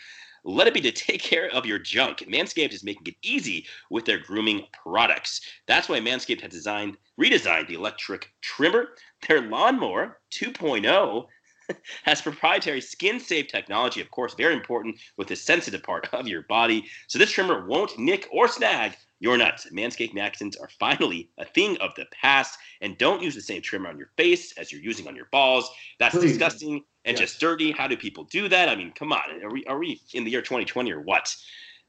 let 0.47 0.65
it 0.65 0.73
be 0.73 0.79
to 0.81 0.91
take 0.91 1.21
care 1.21 1.49
of 1.49 1.65
your 1.65 1.77
junk. 1.77 2.19
Manscaped 2.19 2.73
is 2.73 2.83
making 2.83 3.07
it 3.07 3.15
easy 3.21 3.67
with 3.89 4.05
their 4.05 4.17
grooming 4.17 4.65
products. 4.71 5.41
That's 5.67 5.89
why 5.89 5.99
Manscaped 5.99 6.41
has 6.41 6.51
designed, 6.51 6.97
redesigned 7.19 7.67
the 7.67 7.73
electric 7.73 8.31
trimmer. 8.41 8.91
Their 9.27 9.41
lawnmower 9.41 10.19
2.0 10.31 11.25
has 12.03 12.21
proprietary 12.21 12.79
skin 12.79 13.19
safe 13.19 13.47
technology, 13.47 13.99
of 13.99 14.09
course, 14.09 14.35
very 14.35 14.53
important 14.53 14.97
with 15.17 15.27
the 15.27 15.35
sensitive 15.35 15.83
part 15.83 16.07
of 16.13 16.29
your 16.29 16.43
body. 16.43 16.85
So 17.07 17.19
this 17.19 17.31
trimmer 17.31 17.67
won't 17.67 17.99
nick 17.99 18.29
or 18.31 18.47
snag 18.47 18.95
your 19.19 19.37
nuts. 19.37 19.67
Manscaped 19.71 20.13
Maxons 20.13 20.59
are 20.59 20.69
finally 20.79 21.29
a 21.37 21.45
thing 21.45 21.77
of 21.77 21.91
the 21.95 22.05
past. 22.11 22.57
And 22.81 22.97
don't 22.97 23.21
use 23.21 23.35
the 23.35 23.41
same 23.41 23.61
trimmer 23.61 23.89
on 23.89 23.97
your 23.97 24.11
face 24.17 24.53
as 24.57 24.71
you're 24.71 24.81
using 24.81 25.07
on 25.07 25.15
your 25.15 25.27
balls. 25.31 25.69
That's 25.99 26.15
Please. 26.15 26.29
disgusting 26.29 26.83
and 27.05 27.17
yes. 27.17 27.19
just 27.19 27.39
dirty. 27.39 27.71
How 27.71 27.87
do 27.87 27.97
people 27.97 28.25
do 28.25 28.47
that? 28.49 28.69
I 28.69 28.75
mean, 28.75 28.91
come 28.91 29.11
on. 29.11 29.43
Are 29.43 29.51
we, 29.51 29.65
are 29.65 29.79
we 29.79 30.01
in 30.13 30.23
the 30.23 30.31
year 30.31 30.41
2020 30.41 30.91
or 30.91 31.01
what? 31.01 31.35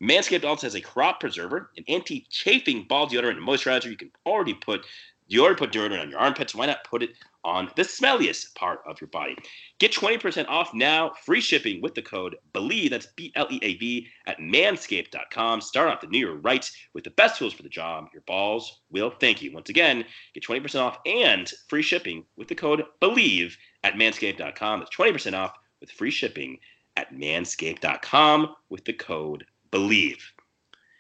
Manscaped 0.03 0.45
also 0.45 0.67
has 0.67 0.75
a 0.75 0.81
crop 0.81 1.21
preserver, 1.21 1.71
an 1.77 1.85
anti-chafing 1.89 2.85
ball 2.85 3.09
deodorant 3.09 3.37
and 3.37 3.47
moisturizer. 3.47 3.91
You 3.91 3.97
can 3.97 4.13
already 4.25 4.55
put 4.55 4.87
you 5.31 5.43
already 5.43 5.59
put 5.59 5.73
deodorant 5.73 6.01
on 6.01 6.11
your 6.11 6.19
armpits. 6.19 6.55
Why 6.55 6.67
not 6.67 6.85
put 6.85 7.03
it 7.03 7.11
on 7.49 7.71
the 7.77 7.83
smelliest 7.83 8.55
part 8.55 8.81
of 8.87 9.01
your 9.01 9.09
body? 9.09 9.37
Get 9.79 9.93
20% 9.93 10.47
off 10.49 10.75
now, 10.75 11.13
free 11.25 11.41
shipping 11.41 11.81
with 11.81 11.95
the 11.95 12.03
code 12.03 12.37
BLEAV, 12.53 12.91
that's 12.91 13.07
B 13.17 13.33
L 13.35 13.49
E 13.51 13.59
A 13.63 13.75
V, 13.77 14.07
at 14.27 14.39
manscaped.com. 14.39 15.61
Start 15.61 15.89
off 15.89 16.01
the 16.01 16.07
new 16.07 16.19
year 16.19 16.35
right 16.35 16.71
with 16.93 17.05
the 17.05 17.11
best 17.11 17.39
tools 17.39 17.55
for 17.55 17.63
the 17.63 17.69
job. 17.69 18.09
Your 18.13 18.23
balls 18.27 18.81
will 18.91 19.11
thank 19.11 19.43
you. 19.43 19.53
Once 19.53 19.71
again, 19.71 20.05
get 20.35 20.45
20% 20.45 20.81
off 20.81 20.99
and 21.07 21.51
free 21.69 21.83
shipping 21.83 22.25
with 22.37 22.49
the 22.49 22.55
code 22.55 22.85
BLEAV 23.01 23.53
at 23.85 23.95
manscaped.com. 23.95 24.81
That's 24.81 24.97
20% 24.97 25.35
off 25.35 25.55
with 25.81 25.91
free 25.91 26.11
shipping 26.11 26.59
at 26.97 27.15
manscaped.com 27.15 28.55
with 28.69 28.85
the 28.85 28.93
code 28.93 29.45
BLEAV. 29.73 30.19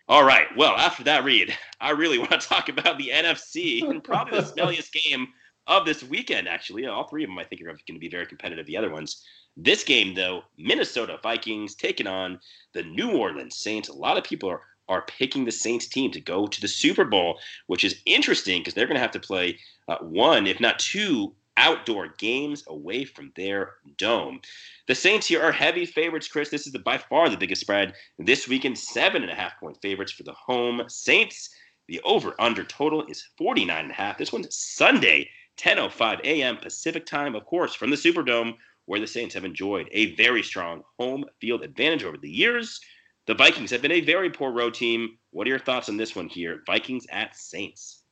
All 0.08 0.24
right. 0.24 0.46
Well, 0.56 0.74
after 0.76 1.04
that 1.04 1.24
read, 1.24 1.54
I 1.80 1.90
really 1.90 2.18
want 2.18 2.30
to 2.30 2.38
talk 2.38 2.68
about 2.68 2.96
the 2.98 3.10
NFC 3.12 3.88
and 3.88 4.02
probably 4.02 4.40
the 4.40 4.46
smelliest 4.56 4.92
game 4.92 5.28
of 5.68 5.84
this 5.84 6.02
weekend, 6.02 6.48
actually. 6.48 6.86
All 6.86 7.06
three 7.06 7.22
of 7.24 7.30
them, 7.30 7.38
I 7.38 7.44
think, 7.44 7.60
are 7.62 7.66
going 7.66 7.78
to 7.86 7.98
be 7.98 8.08
very 8.08 8.26
competitive. 8.26 8.66
The 8.66 8.76
other 8.76 8.90
ones. 8.90 9.22
This 9.56 9.84
game, 9.84 10.14
though, 10.14 10.42
Minnesota 10.56 11.18
Vikings 11.22 11.74
taking 11.74 12.06
on 12.06 12.38
the 12.74 12.84
New 12.84 13.16
Orleans 13.16 13.56
Saints. 13.56 13.88
A 13.88 13.92
lot 13.92 14.16
of 14.16 14.24
people 14.24 14.48
are, 14.48 14.62
are 14.88 15.02
picking 15.02 15.44
the 15.44 15.52
Saints 15.52 15.86
team 15.86 16.10
to 16.12 16.20
go 16.20 16.46
to 16.46 16.60
the 16.60 16.68
Super 16.68 17.04
Bowl, 17.04 17.38
which 17.66 17.84
is 17.84 18.00
interesting 18.06 18.60
because 18.60 18.74
they're 18.74 18.86
going 18.86 18.94
to 18.94 19.00
have 19.00 19.10
to 19.10 19.20
play 19.20 19.58
uh, 19.88 19.98
one, 19.98 20.46
if 20.46 20.60
not 20.60 20.78
two, 20.78 21.34
outdoor 21.58 22.14
games 22.18 22.62
away 22.68 23.04
from 23.04 23.32
their 23.34 23.74
dome. 23.96 24.40
The 24.86 24.94
Saints 24.94 25.26
here 25.26 25.42
are 25.42 25.52
heavy 25.52 25.84
favorites, 25.84 26.28
Chris. 26.28 26.50
This 26.50 26.66
is 26.66 26.72
the, 26.72 26.78
by 26.78 26.98
far 26.98 27.28
the 27.28 27.36
biggest 27.36 27.60
spread 27.60 27.94
this 28.18 28.48
weekend. 28.48 28.78
Seven 28.78 29.22
and 29.22 29.30
a 29.30 29.34
half 29.34 29.58
point 29.58 29.76
favorites 29.82 30.12
for 30.12 30.22
the 30.22 30.32
home 30.32 30.82
Saints. 30.88 31.50
The 31.88 32.00
over 32.04 32.34
under 32.38 32.64
total 32.64 33.04
is 33.06 33.28
49 33.38 33.76
and 33.82 33.90
a 33.90 33.94
half. 33.94 34.18
This 34.18 34.32
one's 34.32 34.54
Sunday, 34.54 35.28
10:05 35.58 36.20
a.m. 36.24 36.56
Pacific 36.56 37.04
time, 37.04 37.34
of 37.34 37.44
course, 37.44 37.74
from 37.74 37.90
the 37.90 37.96
Superdome, 37.96 38.54
where 38.86 39.00
the 39.00 39.06
Saints 39.06 39.34
have 39.34 39.44
enjoyed 39.44 39.88
a 39.92 40.14
very 40.14 40.42
strong 40.42 40.82
home 40.98 41.24
field 41.40 41.62
advantage 41.62 42.04
over 42.04 42.16
the 42.16 42.30
years. 42.30 42.80
The 43.26 43.34
Vikings 43.34 43.70
have 43.72 43.82
been 43.82 43.92
a 43.92 44.00
very 44.00 44.30
poor 44.30 44.52
road 44.52 44.72
team. 44.72 45.18
What 45.30 45.46
are 45.46 45.50
your 45.50 45.58
thoughts 45.58 45.88
on 45.90 45.98
this 45.98 46.16
one 46.16 46.28
here? 46.28 46.62
Vikings 46.66 47.06
at 47.10 47.36
Saints. 47.36 48.04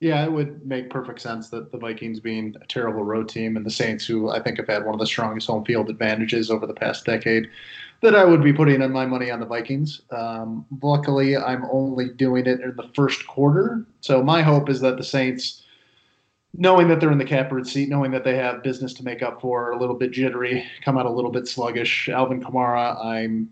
Yeah, 0.00 0.24
it 0.24 0.30
would 0.30 0.64
make 0.64 0.90
perfect 0.90 1.20
sense 1.20 1.48
that 1.50 1.72
the 1.72 1.78
Vikings 1.78 2.20
being 2.20 2.54
a 2.60 2.66
terrible 2.66 3.02
road 3.02 3.28
team 3.28 3.56
and 3.56 3.66
the 3.66 3.70
Saints, 3.70 4.06
who 4.06 4.30
I 4.30 4.40
think 4.40 4.58
have 4.58 4.68
had 4.68 4.84
one 4.84 4.94
of 4.94 5.00
the 5.00 5.06
strongest 5.06 5.48
home 5.48 5.64
field 5.64 5.90
advantages 5.90 6.50
over 6.50 6.66
the 6.66 6.74
past 6.74 7.04
decade, 7.04 7.48
that 8.00 8.14
I 8.14 8.24
would 8.24 8.42
be 8.42 8.52
putting 8.52 8.80
in 8.80 8.92
my 8.92 9.06
money 9.06 9.30
on 9.30 9.40
the 9.40 9.46
Vikings. 9.46 10.02
Um, 10.10 10.64
luckily, 10.82 11.36
I'm 11.36 11.64
only 11.72 12.10
doing 12.10 12.46
it 12.46 12.60
in 12.60 12.76
the 12.76 12.88
first 12.94 13.26
quarter. 13.26 13.84
So 14.00 14.22
my 14.22 14.40
hope 14.40 14.68
is 14.68 14.80
that 14.82 14.98
the 14.98 15.04
Saints, 15.04 15.64
knowing 16.54 16.88
that 16.88 17.00
they're 17.00 17.12
in 17.12 17.18
the 17.18 17.24
catbird 17.24 17.66
seat, 17.66 17.88
knowing 17.88 18.10
that 18.10 18.24
they 18.24 18.36
have 18.36 18.62
business 18.62 18.94
to 18.94 19.04
make 19.04 19.22
up 19.22 19.40
for, 19.40 19.70
a 19.70 19.78
little 19.78 19.94
bit 19.94 20.10
jittery, 20.10 20.64
come 20.84 20.98
out 20.98 21.06
a 21.06 21.10
little 21.10 21.30
bit 21.30 21.46
sluggish. 21.46 22.08
Alvin 22.08 22.42
Kamara, 22.42 23.04
I'm 23.04 23.50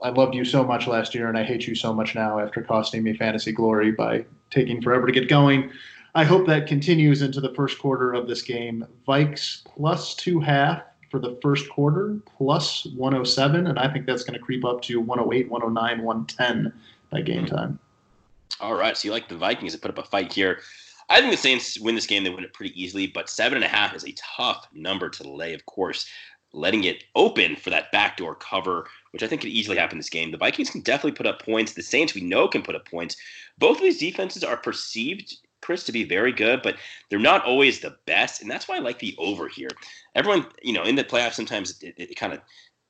I 0.00 0.10
loved 0.10 0.34
you 0.34 0.44
so 0.44 0.64
much 0.64 0.86
last 0.86 1.14
year, 1.14 1.28
and 1.28 1.36
I 1.36 1.42
hate 1.42 1.66
you 1.66 1.74
so 1.74 1.92
much 1.92 2.14
now 2.14 2.38
after 2.38 2.62
costing 2.62 3.02
me 3.02 3.14
fantasy 3.14 3.50
glory 3.50 3.90
by 3.90 4.24
taking 4.50 4.80
forever 4.80 5.06
to 5.06 5.12
get 5.12 5.28
going. 5.28 5.70
I 6.14 6.24
hope 6.24 6.46
that 6.46 6.68
continues 6.68 7.22
into 7.22 7.40
the 7.40 7.52
first 7.54 7.78
quarter 7.78 8.12
of 8.12 8.28
this 8.28 8.42
game. 8.42 8.86
Vikes 9.06 9.64
plus 9.64 10.14
two 10.14 10.40
half 10.40 10.82
for 11.10 11.18
the 11.18 11.38
first 11.42 11.68
quarter, 11.70 12.18
plus 12.36 12.86
107, 12.96 13.66
and 13.66 13.78
I 13.78 13.92
think 13.92 14.06
that's 14.06 14.24
going 14.24 14.38
to 14.38 14.44
creep 14.44 14.64
up 14.64 14.82
to 14.82 15.00
108, 15.00 15.50
109, 15.50 16.04
110 16.04 16.72
by 17.10 17.20
game 17.20 17.46
hmm. 17.46 17.54
time. 17.54 17.78
All 18.60 18.74
right, 18.74 18.96
so 18.96 19.08
you 19.08 19.12
like 19.12 19.28
the 19.28 19.36
Vikings 19.36 19.74
to 19.74 19.78
put 19.78 19.90
up 19.90 19.98
a 19.98 20.02
fight 20.02 20.32
here. 20.32 20.60
I 21.08 21.20
think 21.20 21.30
the 21.30 21.38
Saints 21.38 21.80
win 21.80 21.94
this 21.94 22.06
game. 22.06 22.24
They 22.24 22.30
win 22.30 22.44
it 22.44 22.52
pretty 22.52 22.80
easily, 22.80 23.06
but 23.06 23.30
seven 23.30 23.56
and 23.56 23.64
a 23.64 23.68
half 23.68 23.94
is 23.94 24.04
a 24.04 24.14
tough 24.36 24.68
number 24.72 25.08
to 25.08 25.28
lay. 25.28 25.54
Of 25.54 25.64
course, 25.66 26.06
letting 26.52 26.84
it 26.84 27.04
open 27.14 27.56
for 27.56 27.70
that 27.70 27.90
backdoor 27.92 28.34
cover, 28.34 28.88
which 29.12 29.22
I 29.22 29.26
think 29.26 29.42
could 29.42 29.50
easily 29.50 29.76
happen 29.76 29.98
this 29.98 30.10
game. 30.10 30.30
The 30.30 30.38
Vikings 30.38 30.70
can 30.70 30.80
definitely 30.82 31.16
put 31.16 31.26
up 31.26 31.42
points. 31.42 31.72
The 31.72 31.82
Saints 31.82 32.14
we 32.14 32.20
know 32.20 32.48
can 32.48 32.62
put 32.62 32.74
up 32.74 32.88
points. 32.88 33.16
Both 33.58 33.78
of 33.78 33.82
these 33.82 33.98
defenses 33.98 34.44
are 34.44 34.56
perceived, 34.56 35.36
Chris, 35.60 35.84
to 35.84 35.92
be 35.92 36.04
very 36.04 36.32
good, 36.32 36.62
but 36.62 36.76
they're 37.08 37.18
not 37.18 37.44
always 37.44 37.80
the 37.80 37.96
best, 38.06 38.42
and 38.42 38.50
that's 38.50 38.68
why 38.68 38.76
I 38.76 38.80
like 38.80 38.98
the 38.98 39.14
over 39.18 39.48
here. 39.48 39.70
Everyone, 40.14 40.46
you 40.62 40.72
know, 40.72 40.84
in 40.84 40.94
the 40.94 41.04
playoffs 41.04 41.34
sometimes 41.34 41.82
it, 41.82 41.94
it 41.96 42.16
kind 42.16 42.32
of 42.32 42.40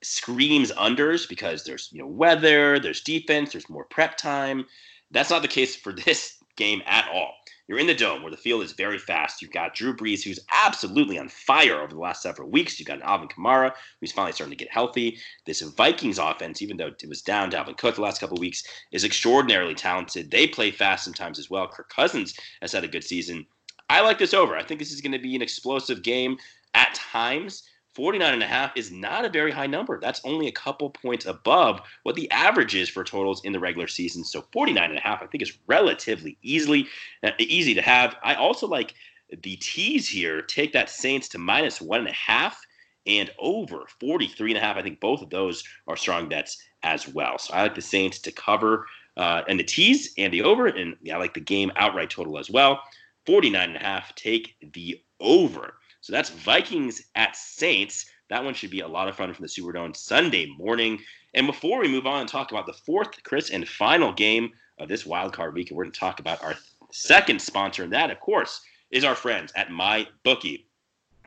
screams 0.02 0.70
unders 0.72 1.28
because 1.28 1.64
there's 1.64 1.88
you 1.92 1.98
know 1.98 2.06
weather, 2.06 2.78
there's 2.78 3.00
defense, 3.00 3.52
there's 3.52 3.68
more 3.68 3.84
prep 3.84 4.16
time. 4.16 4.66
That's 5.10 5.30
not 5.30 5.42
the 5.42 5.48
case 5.48 5.74
for 5.74 5.92
this 6.04 6.36
game 6.56 6.82
at 6.86 7.08
all. 7.12 7.34
You're 7.68 7.78
in 7.78 7.86
the 7.86 7.94
dome 7.94 8.22
where 8.22 8.30
the 8.30 8.36
field 8.38 8.62
is 8.62 8.72
very 8.72 8.98
fast. 8.98 9.42
You've 9.42 9.52
got 9.52 9.74
Drew 9.74 9.94
Brees, 9.94 10.24
who's 10.24 10.40
absolutely 10.50 11.18
on 11.18 11.28
fire 11.28 11.82
over 11.82 11.92
the 11.92 12.00
last 12.00 12.22
several 12.22 12.48
weeks. 12.48 12.78
You've 12.78 12.88
got 12.88 13.02
Alvin 13.02 13.28
Kamara, 13.28 13.72
who's 14.00 14.10
finally 14.10 14.32
starting 14.32 14.56
to 14.56 14.64
get 14.64 14.72
healthy. 14.72 15.18
This 15.44 15.60
Vikings 15.60 16.18
offense, 16.18 16.62
even 16.62 16.78
though 16.78 16.86
it 16.86 17.08
was 17.08 17.20
down 17.20 17.50
Dalvin 17.50 17.76
Cook 17.76 17.96
the 17.96 18.00
last 18.00 18.20
couple 18.20 18.38
of 18.38 18.40
weeks, 18.40 18.64
is 18.90 19.04
extraordinarily 19.04 19.74
talented. 19.74 20.30
They 20.30 20.46
play 20.46 20.70
fast 20.70 21.04
sometimes 21.04 21.38
as 21.38 21.50
well. 21.50 21.68
Kirk 21.68 21.90
Cousins 21.90 22.34
has 22.62 22.72
had 22.72 22.84
a 22.84 22.88
good 22.88 23.04
season. 23.04 23.46
I 23.90 24.00
like 24.00 24.18
this 24.18 24.32
over. 24.32 24.56
I 24.56 24.64
think 24.64 24.80
this 24.80 24.92
is 24.92 25.02
going 25.02 25.12
to 25.12 25.18
be 25.18 25.36
an 25.36 25.42
explosive 25.42 26.02
game 26.02 26.38
at 26.72 26.94
times. 26.94 27.64
49 27.98 28.32
and 28.32 28.44
a 28.44 28.46
half 28.46 28.70
is 28.76 28.92
not 28.92 29.24
a 29.24 29.28
very 29.28 29.50
high 29.50 29.66
number. 29.66 29.98
That's 29.98 30.20
only 30.22 30.46
a 30.46 30.52
couple 30.52 30.88
points 30.88 31.26
above 31.26 31.80
what 32.04 32.14
the 32.14 32.30
average 32.30 32.76
is 32.76 32.88
for 32.88 33.02
totals 33.02 33.44
in 33.44 33.50
the 33.50 33.58
regular 33.58 33.88
season. 33.88 34.22
So 34.22 34.44
49 34.52 34.90
and 34.90 34.96
a 34.96 35.02
half, 35.02 35.20
I 35.20 35.26
think, 35.26 35.42
is 35.42 35.58
relatively 35.66 36.38
easily 36.40 36.86
uh, 37.24 37.32
easy 37.40 37.74
to 37.74 37.82
have. 37.82 38.14
I 38.22 38.36
also 38.36 38.68
like 38.68 38.94
the 39.42 39.56
teas 39.56 40.08
here. 40.08 40.42
Take 40.42 40.72
that 40.74 40.90
Saints 40.90 41.26
to 41.30 41.38
minus 41.38 41.80
one 41.80 41.98
and 41.98 42.08
a 42.08 42.12
half 42.12 42.64
and 43.08 43.32
over 43.36 43.86
43 43.98 44.52
and 44.52 44.58
a 44.58 44.60
half. 44.60 44.76
I 44.76 44.82
think 44.82 45.00
both 45.00 45.20
of 45.20 45.30
those 45.30 45.64
are 45.88 45.96
strong 45.96 46.28
bets 46.28 46.56
as 46.84 47.08
well. 47.08 47.36
So 47.36 47.52
I 47.52 47.62
like 47.62 47.74
the 47.74 47.82
Saints 47.82 48.20
to 48.20 48.30
cover 48.30 48.86
uh, 49.16 49.42
and 49.48 49.58
the 49.58 49.64
teas 49.64 50.14
and 50.16 50.32
the 50.32 50.42
over. 50.42 50.68
And 50.68 50.94
I 51.12 51.16
like 51.16 51.34
the 51.34 51.40
game 51.40 51.72
outright 51.74 52.10
total 52.10 52.38
as 52.38 52.48
well. 52.48 52.80
49 53.26 53.70
and 53.70 53.76
a 53.76 53.80
half. 53.80 54.14
Take 54.14 54.54
the 54.72 55.02
over. 55.18 55.74
So 56.00 56.12
that's 56.12 56.30
Vikings 56.30 57.02
at 57.14 57.36
Saints. 57.36 58.06
That 58.30 58.44
one 58.44 58.54
should 58.54 58.70
be 58.70 58.80
a 58.80 58.88
lot 58.88 59.08
of 59.08 59.16
fun 59.16 59.32
from 59.32 59.42
the 59.42 59.48
Superdome 59.48 59.96
Sunday 59.96 60.46
morning. 60.58 60.98
And 61.34 61.46
before 61.46 61.80
we 61.80 61.88
move 61.88 62.06
on 62.06 62.20
and 62.20 62.28
talk 62.28 62.50
about 62.50 62.66
the 62.66 62.72
fourth, 62.72 63.22
Chris, 63.24 63.50
and 63.50 63.68
final 63.68 64.12
game 64.12 64.50
of 64.78 64.88
this 64.88 65.06
wild 65.06 65.32
card 65.32 65.54
week, 65.54 65.70
we're 65.70 65.84
going 65.84 65.92
to 65.92 66.00
talk 66.00 66.20
about 66.20 66.42
our 66.42 66.54
second 66.90 67.40
sponsor, 67.40 67.84
and 67.84 67.92
that, 67.92 68.10
of 68.10 68.20
course, 68.20 68.60
is 68.90 69.04
our 69.04 69.14
friends 69.14 69.52
at 69.56 69.70
My 69.70 70.06
Bookie. 70.24 70.66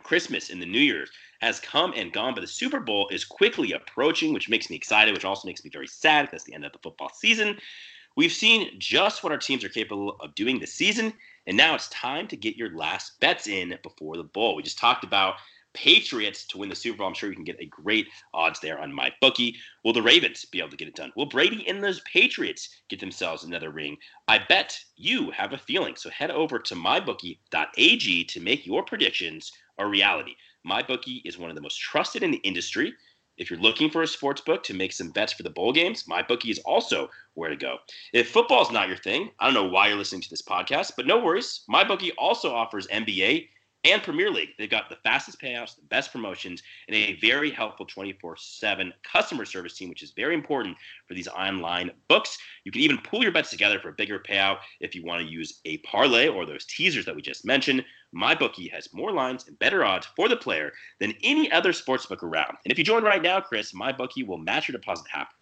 Christmas 0.03 0.49
and 0.49 0.61
the 0.61 0.65
New 0.65 0.79
Year's 0.79 1.11
has 1.41 1.59
come 1.59 1.93
and 1.95 2.11
gone, 2.11 2.33
but 2.33 2.41
the 2.41 2.47
Super 2.47 2.79
Bowl 2.79 3.07
is 3.09 3.23
quickly 3.23 3.71
approaching, 3.73 4.33
which 4.33 4.49
makes 4.49 4.69
me 4.69 4.75
excited, 4.75 5.13
which 5.13 5.25
also 5.25 5.47
makes 5.47 5.63
me 5.63 5.69
very 5.69 5.87
sad. 5.87 6.23
Because 6.23 6.31
that's 6.31 6.43
the 6.45 6.53
end 6.53 6.65
of 6.65 6.71
the 6.71 6.79
football 6.79 7.11
season. 7.13 7.57
We've 8.17 8.31
seen 8.31 8.71
just 8.77 9.23
what 9.23 9.31
our 9.31 9.37
teams 9.37 9.63
are 9.63 9.69
capable 9.69 10.17
of 10.19 10.35
doing 10.35 10.59
this 10.59 10.73
season, 10.73 11.13
and 11.47 11.57
now 11.57 11.75
it's 11.75 11.89
time 11.89 12.27
to 12.27 12.37
get 12.37 12.55
your 12.55 12.75
last 12.75 13.19
bets 13.19 13.47
in 13.47 13.77
before 13.83 14.17
the 14.17 14.23
bowl. 14.23 14.55
We 14.55 14.63
just 14.63 14.77
talked 14.77 15.03
about 15.03 15.35
Patriots 15.73 16.45
to 16.47 16.57
win 16.57 16.69
the 16.69 16.75
Super 16.75 16.97
Bowl. 16.97 17.07
I'm 17.07 17.13
sure 17.13 17.29
you 17.29 17.35
can 17.35 17.45
get 17.45 17.61
a 17.61 17.65
great 17.65 18.07
odds 18.33 18.59
there 18.59 18.79
on 18.79 18.93
my 18.93 19.11
bookie. 19.21 19.55
Will 19.83 19.93
the 19.93 20.01
Ravens 20.01 20.45
be 20.45 20.59
able 20.59 20.69
to 20.69 20.77
get 20.77 20.87
it 20.87 20.95
done? 20.95 21.13
Will 21.15 21.25
Brady 21.25 21.67
and 21.67 21.83
those 21.83 22.01
Patriots 22.01 22.81
get 22.89 22.99
themselves 22.99 23.43
another 23.43 23.71
ring? 23.71 23.97
I 24.27 24.39
bet 24.39 24.77
you 24.97 25.31
have 25.31 25.53
a 25.53 25.57
feeling. 25.57 25.95
So 25.95 26.09
head 26.09 26.31
over 26.31 26.59
to 26.59 26.75
mybookie.ag 26.75 28.23
to 28.25 28.39
make 28.41 28.65
your 28.65 28.83
predictions 28.83 29.51
a 29.77 29.87
reality. 29.87 30.35
MyBookie 30.67 31.21
is 31.25 31.37
one 31.37 31.49
of 31.49 31.55
the 31.55 31.61
most 31.61 31.79
trusted 31.79 32.21
in 32.21 32.31
the 32.31 32.37
industry. 32.37 32.93
If 33.41 33.49
you're 33.49 33.59
looking 33.59 33.89
for 33.89 34.03
a 34.03 34.07
sports 34.07 34.39
book 34.39 34.61
to 34.65 34.75
make 34.75 34.93
some 34.93 35.09
bets 35.09 35.33
for 35.33 35.41
the 35.41 35.49
bowl 35.49 35.73
games, 35.73 36.07
my 36.07 36.21
bookie 36.21 36.51
is 36.51 36.59
also 36.59 37.09
where 37.33 37.49
to 37.49 37.55
go. 37.55 37.77
If 38.13 38.29
football 38.29 38.61
is 38.61 38.69
not 38.69 38.87
your 38.87 38.97
thing, 38.97 39.31
I 39.39 39.45
don't 39.45 39.55
know 39.55 39.67
why 39.67 39.87
you're 39.87 39.97
listening 39.97 40.21
to 40.21 40.29
this 40.29 40.43
podcast, 40.43 40.91
but 40.95 41.07
no 41.07 41.17
worries. 41.17 41.63
My 41.67 41.83
bookie 41.83 42.11
also 42.19 42.53
offers 42.53 42.85
NBA 42.85 43.47
and 43.83 44.03
Premier 44.03 44.29
League. 44.29 44.49
They've 44.57 44.69
got 44.69 44.89
the 44.89 44.97
fastest 44.97 45.41
payouts, 45.41 45.75
the 45.75 45.83
best 45.83 46.11
promotions, 46.11 46.61
and 46.87 46.95
a 46.95 47.15
very 47.17 47.49
helpful 47.49 47.85
24 47.85 48.37
7 48.37 48.93
customer 49.03 49.45
service 49.45 49.75
team, 49.75 49.89
which 49.89 50.03
is 50.03 50.11
very 50.11 50.33
important 50.33 50.77
for 51.07 51.13
these 51.13 51.27
online 51.27 51.91
books. 52.07 52.37
You 52.63 52.71
can 52.71 52.81
even 52.81 52.97
pool 52.99 53.23
your 53.23 53.31
bets 53.31 53.49
together 53.49 53.79
for 53.79 53.89
a 53.89 53.93
bigger 53.93 54.19
payout 54.19 54.57
if 54.79 54.93
you 54.93 55.03
want 55.03 55.25
to 55.25 55.31
use 55.31 55.61
a 55.65 55.77
parlay 55.79 56.27
or 56.27 56.45
those 56.45 56.65
teasers 56.65 57.05
that 57.05 57.15
we 57.15 57.21
just 57.21 57.45
mentioned. 57.45 57.83
My 58.11 58.35
bookie 58.35 58.67
has 58.69 58.93
more 58.93 59.11
lines 59.11 59.47
and 59.47 59.57
better 59.59 59.85
odds 59.85 60.07
for 60.15 60.27
the 60.27 60.35
player 60.35 60.73
than 60.99 61.13
any 61.23 61.51
other 61.51 61.71
sportsbook 61.71 62.23
around. 62.23 62.57
And 62.65 62.71
if 62.71 62.77
you 62.77 62.83
join 62.83 63.03
right 63.03 63.21
now, 63.21 63.39
Chris, 63.39 63.73
my 63.73 63.91
bookie 63.91 64.23
will 64.23 64.37
match 64.37 64.67
your 64.67 64.77
deposit 64.77 65.05
half 65.09 65.33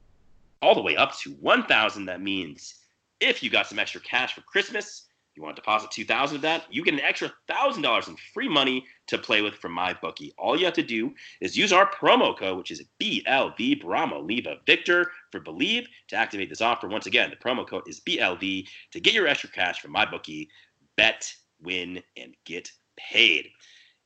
all 0.62 0.76
the 0.76 0.82
way 0.82 0.96
up 0.96 1.18
to 1.20 1.32
1000 1.32 2.06
That 2.06 2.22
means 2.22 2.76
if 3.20 3.44
you 3.44 3.50
got 3.50 3.68
some 3.68 3.80
extra 3.80 4.02
cash 4.02 4.34
for 4.34 4.42
Christmas, 4.42 5.09
you 5.40 5.46
want 5.46 5.56
to 5.56 5.62
deposit 5.62 5.90
2000 5.92 6.36
of 6.36 6.42
that, 6.42 6.66
you 6.70 6.84
get 6.84 6.94
an 6.94 7.00
extra 7.00 7.32
$1,000 7.50 8.08
in 8.10 8.16
free 8.34 8.50
money 8.50 8.86
to 9.08 9.18
play 9.18 9.42
with 9.42 9.56
from 9.56 9.72
my 9.72 9.94
bookie. 9.94 10.34
All 10.38 10.60
you 10.60 10.66
have 10.66 10.74
to 10.74 10.84
do 10.84 11.14
is 11.40 11.58
use 11.58 11.72
our 11.72 11.90
promo 11.90 12.38
code, 12.38 12.58
which 12.58 12.72
is 12.72 12.84
BLV 13.02 13.82
Bravo 13.82 14.22
Lima 14.22 14.56
Victor 14.66 15.10
for 15.32 15.40
Bleav 15.40 15.86
to 16.10 16.16
activate 16.18 16.50
this 16.50 16.60
offer. 16.60 16.90
Once 16.90 17.06
again, 17.06 17.30
the 17.30 17.38
promo 17.38 17.66
code 17.66 17.84
is 17.88 18.02
BLV 18.02 18.68
to 18.92 19.00
get 19.00 19.14
your 19.14 19.28
extra 19.28 19.50
cash 19.50 19.80
from 19.80 19.92
my 19.92 20.06
bookie. 20.06 20.50
Bet, 20.98 21.34
win, 21.62 22.04
and 22.18 22.36
get 22.46 22.70
paid. 22.98 23.48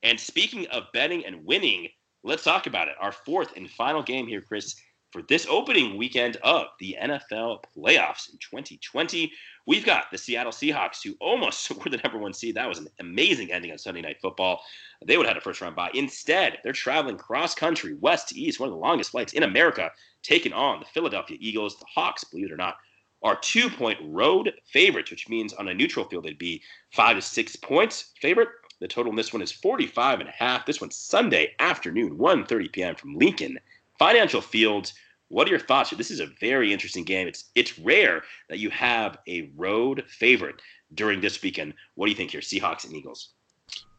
And 0.04 0.20
speaking 0.20 0.68
of 0.68 0.84
betting 0.94 1.26
and 1.26 1.44
winning, 1.44 1.88
let's 2.24 2.44
talk 2.44 2.68
about 2.68 2.90
it. 2.90 2.96
Our 3.02 3.12
fourth 3.12 3.58
and 3.58 3.68
final 3.68 4.04
game 4.04 4.28
here, 4.28 4.42
Chris, 4.42 4.76
for 5.14 5.22
this 5.22 5.46
opening 5.48 5.96
weekend 5.96 6.38
of 6.38 6.66
the 6.80 6.98
NFL 7.00 7.64
playoffs 7.78 8.32
in 8.32 8.40
2020. 8.40 9.32
We've 9.68 9.86
got 9.86 10.10
the 10.12 10.18
Seattle 10.18 10.52
Seahawks, 10.52 11.04
who 11.04 11.14
almost 11.20 11.72
were 11.84 11.92
the 11.92 12.02
number 12.04 12.18
one 12.18 12.34
seed. 12.34 12.56
That 12.56 12.68
was 12.68 12.80
an 12.80 12.88
amazing 13.00 13.52
ending 13.52 13.72
on 13.72 13.78
Sunday 13.78 14.02
Night 14.02 14.18
Football. 14.20 14.62
They 15.06 15.16
would 15.16 15.28
have 15.28 15.36
had 15.36 15.42
a 15.42 15.44
first 15.44 15.62
round 15.62 15.76
bye. 15.76 15.92
Instead, 15.94 16.58
they're 16.64 16.74
traveling 16.74 17.18
cross 17.18 17.54
country, 17.54 17.94
west 17.94 18.30
to 18.30 18.40
east, 18.40 18.60
one 18.60 18.70
of 18.70 18.74
the 18.74 18.80
longest 18.80 19.12
flights 19.12 19.34
in 19.34 19.44
America, 19.44 19.92
taking 20.24 20.52
on 20.52 20.80
the 20.80 20.86
Philadelphia 20.88 21.38
Eagles. 21.40 21.78
The 21.78 21.86
Hawks, 21.94 22.24
believe 22.24 22.48
it 22.48 22.52
or 22.52 22.58
not, 22.58 22.78
are 23.22 23.38
two 23.38 23.70
point 23.70 24.00
road 24.02 24.52
favorites, 24.66 25.12
which 25.12 25.30
means 25.30 25.54
on 25.54 25.68
a 25.68 25.76
neutral 25.76 26.10
field, 26.10 26.26
they'd 26.26 26.40
be 26.40 26.64
five 26.92 27.18
to 27.18 27.22
six 27.22 27.56
points 27.56 28.14
favorite. 28.20 28.50
The 28.80 28.88
total 28.88 29.12
in 29.12 29.16
this 29.16 29.32
one 29.32 29.44
is 29.44 29.52
45 29.52 30.22
and 30.22 30.30
a 30.30 30.34
half. 30.34 30.66
This 30.66 30.82
one's 30.82 30.96
Sunday 30.96 31.54
afternoon, 31.60 32.18
1.30 32.18 32.72
p.m. 32.72 32.96
from 32.96 33.16
Lincoln 33.16 33.60
Financial 34.04 34.42
Fields, 34.42 34.94
What 35.30 35.48
are 35.48 35.52
your 35.52 35.60
thoughts? 35.60 35.92
This 35.92 36.12
is 36.12 36.20
a 36.20 36.28
very 36.42 36.74
interesting 36.74 37.06
game. 37.06 37.26
It's 37.26 37.46
it's 37.56 37.80
rare 37.80 38.24
that 38.50 38.60
you 38.60 38.70
have 38.70 39.18
a 39.30 39.50
road 39.56 40.04
favorite 40.08 40.62
during 40.94 41.22
this 41.22 41.42
weekend. 41.42 41.74
What 41.96 42.08
do 42.08 42.12
you 42.12 42.18
think 42.18 42.32
here, 42.32 42.42
Seahawks 42.42 42.84
and 42.84 42.94
Eagles? 42.94 43.30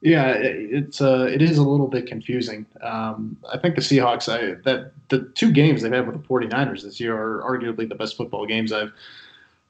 Yeah, 0.03 0.33
it's 0.35 1.01
uh, 1.01 1.27
it 1.33 1.41
is 1.41 1.57
a 1.57 1.63
little 1.63 1.89
bit 1.89 2.07
confusing. 2.07 2.67
Um, 2.83 3.39
I 3.51 3.57
think 3.57 3.77
the 3.77 3.81
Seahawks, 3.81 4.29
I, 4.31 4.61
that 4.65 4.93
the 5.09 5.21
two 5.35 5.51
games 5.51 5.81
they've 5.81 5.91
had 5.91 6.07
with 6.07 6.21
the 6.21 6.29
49ers 6.29 6.83
this 6.83 7.01
year 7.01 7.17
are 7.17 7.43
arguably 7.43 7.89
the 7.89 7.95
best 7.95 8.19
football 8.19 8.45
games 8.45 8.73
I've 8.73 8.93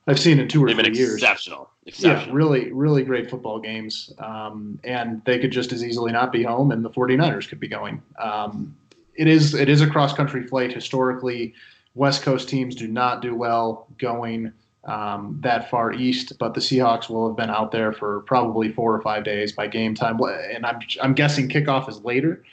I've 0.08 0.18
seen 0.18 0.38
in 0.40 0.48
two 0.48 0.62
or 0.62 0.66
They've 0.66 0.84
three 0.84 0.96
years. 0.96 1.14
Exceptional. 1.14 1.70
exceptional. 1.86 2.26
Yeah, 2.26 2.34
really, 2.34 2.72
really 2.72 3.04
great 3.04 3.30
football 3.30 3.58
games. 3.58 4.12
Um, 4.18 4.78
and 4.84 5.22
they 5.24 5.38
could 5.38 5.52
just 5.52 5.72
as 5.72 5.82
easily 5.82 6.12
not 6.12 6.32
be 6.32 6.42
home, 6.42 6.72
and 6.72 6.84
the 6.84 6.90
49ers 6.90 7.48
could 7.48 7.60
be 7.60 7.68
going. 7.68 8.02
Um, 8.18 8.76
it 9.16 9.26
is 9.26 9.54
it 9.54 9.68
is 9.68 9.80
a 9.80 9.88
cross 9.88 10.12
country 10.12 10.46
flight. 10.46 10.72
Historically, 10.72 11.54
West 11.94 12.22
Coast 12.22 12.48
teams 12.48 12.74
do 12.74 12.88
not 12.88 13.22
do 13.22 13.34
well 13.34 13.86
going 13.98 14.52
um, 14.84 15.38
that 15.40 15.70
far 15.70 15.92
east, 15.92 16.38
but 16.38 16.54
the 16.54 16.60
Seahawks 16.60 17.08
will 17.08 17.28
have 17.28 17.36
been 17.36 17.50
out 17.50 17.72
there 17.72 17.92
for 17.92 18.20
probably 18.20 18.70
four 18.70 18.94
or 18.94 19.00
five 19.00 19.24
days 19.24 19.52
by 19.52 19.66
game 19.66 19.94
time, 19.94 20.20
and 20.20 20.66
I'm 20.66 20.78
I'm 21.02 21.14
guessing 21.14 21.48
kickoff 21.48 21.88
is 21.88 22.00
later. 22.02 22.44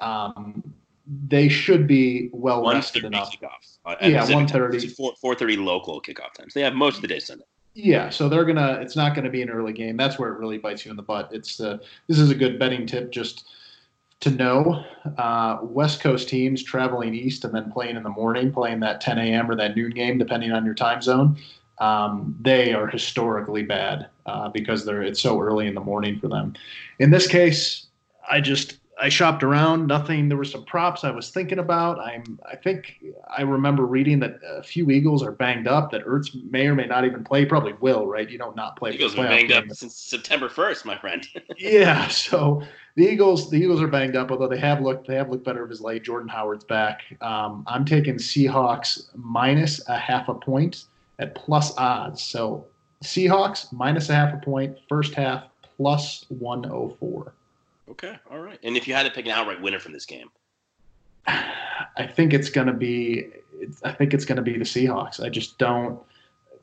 Um, 0.00 0.62
they 1.28 1.48
should 1.48 1.86
be 1.86 2.30
well 2.32 2.68
rested 2.68 3.04
enough. 3.04 3.32
Kickoffs. 3.32 3.78
Uh, 3.84 3.96
yeah, 4.00 4.28
one 4.32 4.48
thirty. 4.48 4.88
Four 4.88 5.34
thirty 5.34 5.56
local 5.56 6.00
kickoff 6.00 6.34
times. 6.34 6.54
They 6.54 6.62
have 6.62 6.74
most 6.74 6.96
of 6.96 7.02
the 7.02 7.08
day 7.08 7.20
Sunday. 7.20 7.44
Yeah, 7.74 8.10
so 8.10 8.28
they're 8.28 8.44
gonna. 8.44 8.78
It's 8.80 8.96
not 8.96 9.14
gonna 9.14 9.30
be 9.30 9.42
an 9.42 9.50
early 9.50 9.72
game. 9.72 9.96
That's 9.96 10.18
where 10.18 10.32
it 10.32 10.38
really 10.38 10.58
bites 10.58 10.84
you 10.84 10.90
in 10.90 10.96
the 10.96 11.02
butt. 11.02 11.28
It's 11.30 11.60
uh, 11.60 11.78
this 12.08 12.18
is 12.18 12.30
a 12.30 12.34
good 12.34 12.58
betting 12.58 12.86
tip. 12.86 13.12
Just 13.12 13.44
to 14.20 14.30
know 14.30 14.84
uh, 15.18 15.58
West 15.62 16.00
Coast 16.00 16.28
teams 16.28 16.62
traveling 16.62 17.14
east 17.14 17.44
and 17.44 17.54
then 17.54 17.70
playing 17.70 17.96
in 17.96 18.02
the 18.02 18.10
morning, 18.10 18.52
playing 18.52 18.80
that 18.80 19.00
10 19.00 19.18
a.m. 19.18 19.50
or 19.50 19.56
that 19.56 19.76
noon 19.76 19.90
game, 19.90 20.18
depending 20.18 20.52
on 20.52 20.64
your 20.64 20.74
time 20.74 21.02
zone. 21.02 21.36
Um, 21.78 22.36
they 22.40 22.72
are 22.72 22.86
historically 22.86 23.62
bad 23.62 24.08
uh, 24.24 24.48
because 24.48 24.84
they're 24.86 25.02
it's 25.02 25.20
so 25.20 25.38
early 25.40 25.66
in 25.66 25.74
the 25.74 25.80
morning 25.80 26.18
for 26.18 26.28
them. 26.28 26.54
In 26.98 27.10
this 27.10 27.26
case, 27.26 27.86
I 28.30 28.40
just 28.40 28.78
I 28.98 29.10
shopped 29.10 29.42
around. 29.42 29.86
Nothing. 29.86 30.28
There 30.28 30.38
were 30.38 30.44
some 30.44 30.64
props 30.64 31.04
I 31.04 31.10
was 31.10 31.30
thinking 31.30 31.58
about. 31.58 31.98
I'm. 32.00 32.38
I 32.50 32.56
think 32.56 33.04
I 33.36 33.42
remember 33.42 33.84
reading 33.84 34.20
that 34.20 34.40
a 34.46 34.62
few 34.62 34.90
Eagles 34.90 35.22
are 35.22 35.32
banged 35.32 35.68
up. 35.68 35.90
That 35.90 36.04
Ertz 36.06 36.30
may 36.50 36.66
or 36.66 36.74
may 36.74 36.86
not 36.86 37.04
even 37.04 37.22
play. 37.22 37.44
Probably 37.44 37.74
will. 37.74 38.06
Right? 38.06 38.28
You 38.28 38.38
don't 38.38 38.56
not 38.56 38.76
play. 38.76 38.92
Eagles 38.92 39.14
have 39.14 39.24
been 39.24 39.36
banged 39.36 39.48
game. 39.50 39.70
up 39.70 39.76
since 39.76 39.96
September 39.96 40.48
first, 40.48 40.86
my 40.86 40.96
friend. 40.96 41.26
yeah. 41.58 42.08
So 42.08 42.62
the 42.94 43.06
Eagles. 43.06 43.50
The 43.50 43.58
Eagles 43.58 43.82
are 43.82 43.88
banged 43.88 44.16
up. 44.16 44.30
Although 44.30 44.48
they 44.48 44.58
have 44.58 44.80
looked. 44.80 45.06
They 45.06 45.16
have 45.16 45.28
looked 45.28 45.44
better 45.44 45.62
of 45.62 45.68
his 45.68 45.82
late. 45.82 46.02
Jordan 46.02 46.28
Howard's 46.28 46.64
back. 46.64 47.02
Um, 47.20 47.64
I'm 47.66 47.84
taking 47.84 48.14
Seahawks 48.14 49.08
minus 49.14 49.86
a 49.88 49.98
half 49.98 50.28
a 50.28 50.34
point 50.34 50.84
at 51.18 51.34
plus 51.34 51.76
odds. 51.76 52.22
So 52.22 52.66
Seahawks 53.04 53.72
minus 53.72 54.08
a 54.08 54.14
half 54.14 54.34
a 54.34 54.38
point. 54.38 54.78
First 54.88 55.14
half 55.14 55.44
plus 55.76 56.24
104. 56.28 57.34
Okay, 57.88 58.18
all 58.30 58.40
right. 58.40 58.58
And 58.62 58.76
if 58.76 58.88
you 58.88 58.94
had 58.94 59.04
to 59.04 59.12
pick 59.12 59.26
an 59.26 59.32
outright 59.32 59.60
winner 59.60 59.78
from 59.78 59.92
this 59.92 60.06
game, 60.06 60.28
I 61.26 62.06
think 62.06 62.32
it's 62.32 62.50
going 62.50 62.66
to 62.66 62.72
be. 62.72 63.28
I 63.84 63.92
think 63.92 64.12
it's 64.12 64.24
going 64.24 64.36
to 64.36 64.42
be 64.42 64.58
the 64.58 64.64
Seahawks. 64.64 65.24
I 65.24 65.28
just 65.28 65.58
don't. 65.58 66.00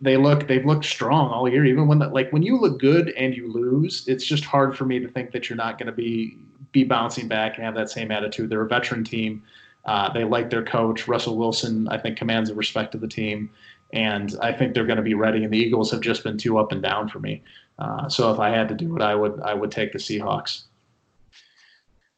They 0.01 0.17
look. 0.17 0.47
They've 0.47 0.65
looked 0.65 0.85
strong 0.85 1.29
all 1.31 1.47
year. 1.47 1.65
Even 1.65 1.87
when, 1.87 1.99
the, 1.99 2.09
like, 2.09 2.31
when 2.33 2.43
you 2.43 2.59
look 2.59 2.79
good 2.79 3.09
and 3.11 3.35
you 3.35 3.51
lose, 3.51 4.07
it's 4.07 4.25
just 4.25 4.43
hard 4.43 4.77
for 4.77 4.85
me 4.85 4.99
to 4.99 5.07
think 5.07 5.31
that 5.31 5.49
you're 5.49 5.57
not 5.57 5.77
going 5.77 5.87
to 5.87 5.93
be 5.93 6.37
be 6.71 6.83
bouncing 6.83 7.27
back 7.27 7.55
and 7.55 7.63
have 7.63 7.75
that 7.75 7.89
same 7.89 8.11
attitude. 8.11 8.49
They're 8.49 8.63
a 8.63 8.67
veteran 8.67 9.03
team. 9.03 9.43
Uh, 9.85 10.11
they 10.11 10.23
like 10.23 10.49
their 10.49 10.63
coach, 10.63 11.07
Russell 11.07 11.37
Wilson. 11.37 11.87
I 11.89 11.97
think 11.97 12.17
commands 12.17 12.49
the 12.49 12.55
respect 12.55 12.95
of 12.95 13.01
the 13.01 13.07
team, 13.07 13.49
and 13.91 14.35
I 14.41 14.51
think 14.51 14.73
they're 14.73 14.85
going 14.85 14.97
to 14.97 15.03
be 15.03 15.13
ready. 15.13 15.43
And 15.43 15.53
the 15.53 15.57
Eagles 15.57 15.91
have 15.91 16.01
just 16.01 16.23
been 16.23 16.37
too 16.37 16.57
up 16.57 16.71
and 16.71 16.81
down 16.81 17.09
for 17.09 17.19
me. 17.19 17.43
Uh, 17.79 18.07
so 18.09 18.31
if 18.31 18.39
I 18.39 18.49
had 18.49 18.67
to 18.69 18.75
do 18.75 18.95
it, 18.95 19.01
I 19.01 19.15
would 19.15 19.39
I 19.41 19.53
would 19.53 19.71
take 19.71 19.93
the 19.93 19.99
Seahawks. 19.99 20.63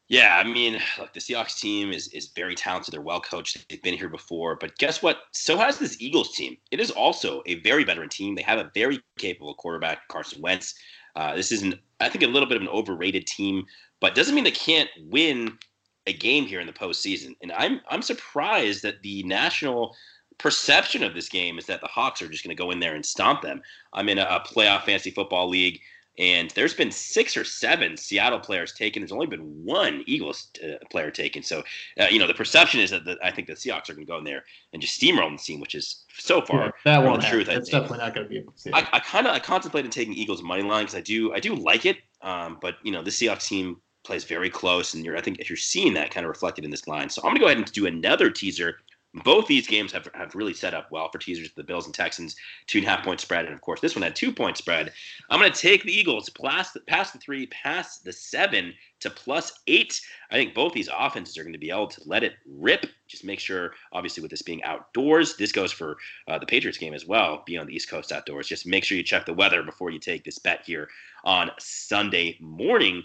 Yeah, 0.08 0.36
I 0.36 0.44
mean, 0.44 0.80
look, 0.98 1.12
the 1.12 1.20
Seahawks 1.20 1.58
team 1.58 1.90
is 1.90 2.08
is 2.08 2.28
very 2.28 2.54
talented. 2.54 2.94
They're 2.94 3.00
well 3.00 3.20
coached. 3.20 3.66
They've 3.68 3.82
been 3.82 3.96
here 3.96 4.08
before, 4.08 4.54
but 4.54 4.78
guess 4.78 5.02
what? 5.02 5.18
So 5.32 5.56
has 5.56 5.78
this 5.78 5.96
Eagles 6.00 6.32
team. 6.36 6.56
It 6.70 6.78
is 6.78 6.92
also 6.92 7.42
a 7.46 7.56
very 7.60 7.82
veteran 7.82 8.08
team. 8.08 8.34
They 8.34 8.42
have 8.42 8.58
a 8.58 8.70
very 8.72 9.00
capable 9.18 9.54
quarterback, 9.54 10.06
Carson 10.08 10.40
Wentz. 10.40 10.74
Uh, 11.16 11.34
this 11.34 11.50
is 11.50 11.62
an, 11.62 11.80
I 11.98 12.08
think, 12.08 12.22
a 12.22 12.28
little 12.28 12.48
bit 12.48 12.56
of 12.56 12.62
an 12.62 12.68
overrated 12.68 13.26
team, 13.26 13.64
but 14.00 14.14
doesn't 14.14 14.34
mean 14.34 14.44
they 14.44 14.50
can't 14.52 14.90
win 15.00 15.58
a 16.06 16.12
game 16.12 16.46
here 16.46 16.60
in 16.60 16.68
the 16.68 16.72
postseason. 16.72 17.34
And 17.42 17.50
I'm 17.52 17.80
I'm 17.88 18.02
surprised 18.02 18.82
that 18.82 19.02
the 19.02 19.24
national 19.24 19.96
perception 20.38 21.02
of 21.02 21.14
this 21.14 21.28
game 21.28 21.58
is 21.58 21.66
that 21.66 21.80
the 21.80 21.86
Hawks 21.86 22.22
are 22.22 22.28
just 22.28 22.44
going 22.44 22.54
to 22.56 22.62
go 22.62 22.70
in 22.70 22.78
there 22.78 22.94
and 22.94 23.04
stomp 23.04 23.42
them. 23.42 23.62
I'm 23.92 24.08
in 24.08 24.18
a, 24.18 24.24
a, 24.24 24.40
playoff 24.40 24.84
fantasy 24.84 25.10
football 25.10 25.48
league, 25.48 25.80
and 26.18 26.50
there's 26.50 26.74
been 26.74 26.90
six 26.90 27.36
or 27.36 27.44
seven 27.44 27.96
Seattle 27.96 28.40
players 28.40 28.72
taken. 28.72 29.02
There's 29.02 29.12
only 29.12 29.26
been 29.26 29.64
one 29.64 30.02
Eagles 30.06 30.48
uh, 30.64 30.76
player 30.90 31.10
taken. 31.10 31.42
So, 31.42 31.62
uh, 32.00 32.06
you 32.10 32.18
know, 32.18 32.26
the 32.26 32.34
perception 32.34 32.80
is 32.80 32.90
that 32.90 33.04
the, 33.04 33.18
I 33.22 33.30
think 33.30 33.48
the 33.48 33.54
Seahawks 33.54 33.90
are 33.90 33.94
going 33.94 34.06
to 34.06 34.10
go 34.10 34.18
in 34.18 34.24
there 34.24 34.44
and 34.72 34.80
just 34.80 35.00
steamroll 35.00 35.30
the 35.36 35.42
team, 35.42 35.60
which 35.60 35.74
is 35.74 36.04
so 36.18 36.40
far 36.40 36.66
yeah, 36.66 36.70
that 36.84 37.04
won't 37.04 37.20
the 37.20 37.28
truth. 37.28 37.48
It's 37.48 37.68
definitely 37.68 37.98
not 37.98 38.14
going 38.14 38.28
to 38.28 38.30
be. 38.30 38.72
I, 38.72 38.88
I 38.92 39.00
kind 39.00 39.26
of 39.26 39.34
I 39.34 39.38
contemplated 39.38 39.92
taking 39.92 40.14
Eagles 40.14 40.42
money 40.42 40.62
line 40.62 40.84
because 40.84 40.94
I 40.94 41.02
do 41.02 41.34
I 41.34 41.40
do 41.40 41.54
like 41.54 41.84
it, 41.84 41.98
um, 42.22 42.58
but 42.60 42.76
you 42.82 42.92
know 42.92 43.02
the 43.02 43.10
Seahawks 43.10 43.48
team 43.48 43.80
plays 44.04 44.24
very 44.24 44.48
close, 44.48 44.94
and 44.94 45.04
you're 45.04 45.16
I 45.16 45.20
think 45.20 45.38
if 45.40 45.50
you're 45.50 45.56
seeing 45.56 45.92
that 45.94 46.10
kind 46.10 46.24
of 46.24 46.28
reflected 46.28 46.64
in 46.64 46.70
this 46.70 46.86
line. 46.86 47.10
So 47.10 47.20
I'm 47.22 47.30
going 47.30 47.36
to 47.36 47.40
go 47.40 47.46
ahead 47.46 47.58
and 47.58 47.72
do 47.72 47.86
another 47.86 48.30
teaser 48.30 48.78
both 49.24 49.46
these 49.46 49.66
games 49.66 49.92
have, 49.92 50.08
have 50.14 50.34
really 50.34 50.52
set 50.52 50.74
up 50.74 50.90
well 50.90 51.08
for 51.10 51.18
teasers. 51.18 51.50
The 51.52 51.62
Bills 51.62 51.86
and 51.86 51.94
Texans, 51.94 52.36
two 52.66 52.78
and 52.78 52.86
a 52.86 52.90
half 52.90 53.04
point 53.04 53.20
spread. 53.20 53.46
And 53.46 53.54
of 53.54 53.60
course, 53.60 53.80
this 53.80 53.94
one 53.94 54.02
had 54.02 54.16
two 54.16 54.32
point 54.32 54.56
spread. 54.56 54.92
I'm 55.30 55.40
going 55.40 55.50
to 55.50 55.58
take 55.58 55.84
the 55.84 55.92
Eagles 55.92 56.28
past 56.30 56.74
the, 56.74 56.80
past 56.80 57.12
the 57.12 57.18
three, 57.18 57.46
past 57.46 58.04
the 58.04 58.12
seven 58.12 58.74
to 59.00 59.10
plus 59.10 59.60
eight. 59.66 60.00
I 60.30 60.34
think 60.34 60.54
both 60.54 60.72
these 60.72 60.90
offenses 60.96 61.38
are 61.38 61.42
going 61.42 61.52
to 61.52 61.58
be 61.58 61.70
able 61.70 61.86
to 61.88 62.02
let 62.04 62.24
it 62.24 62.34
rip. 62.46 62.86
Just 63.06 63.24
make 63.24 63.40
sure, 63.40 63.72
obviously, 63.92 64.20
with 64.22 64.30
this 64.30 64.42
being 64.42 64.62
outdoors, 64.64 65.36
this 65.36 65.52
goes 65.52 65.72
for 65.72 65.96
uh, 66.28 66.38
the 66.38 66.46
Patriots 66.46 66.78
game 66.78 66.94
as 66.94 67.06
well, 67.06 67.42
being 67.46 67.60
on 67.60 67.66
the 67.66 67.74
East 67.74 67.88
Coast 67.88 68.12
outdoors. 68.12 68.48
Just 68.48 68.66
make 68.66 68.84
sure 68.84 68.98
you 68.98 69.04
check 69.04 69.26
the 69.26 69.32
weather 69.32 69.62
before 69.62 69.90
you 69.90 69.98
take 69.98 70.24
this 70.24 70.38
bet 70.38 70.62
here 70.64 70.88
on 71.24 71.50
Sunday 71.58 72.36
morning. 72.40 73.02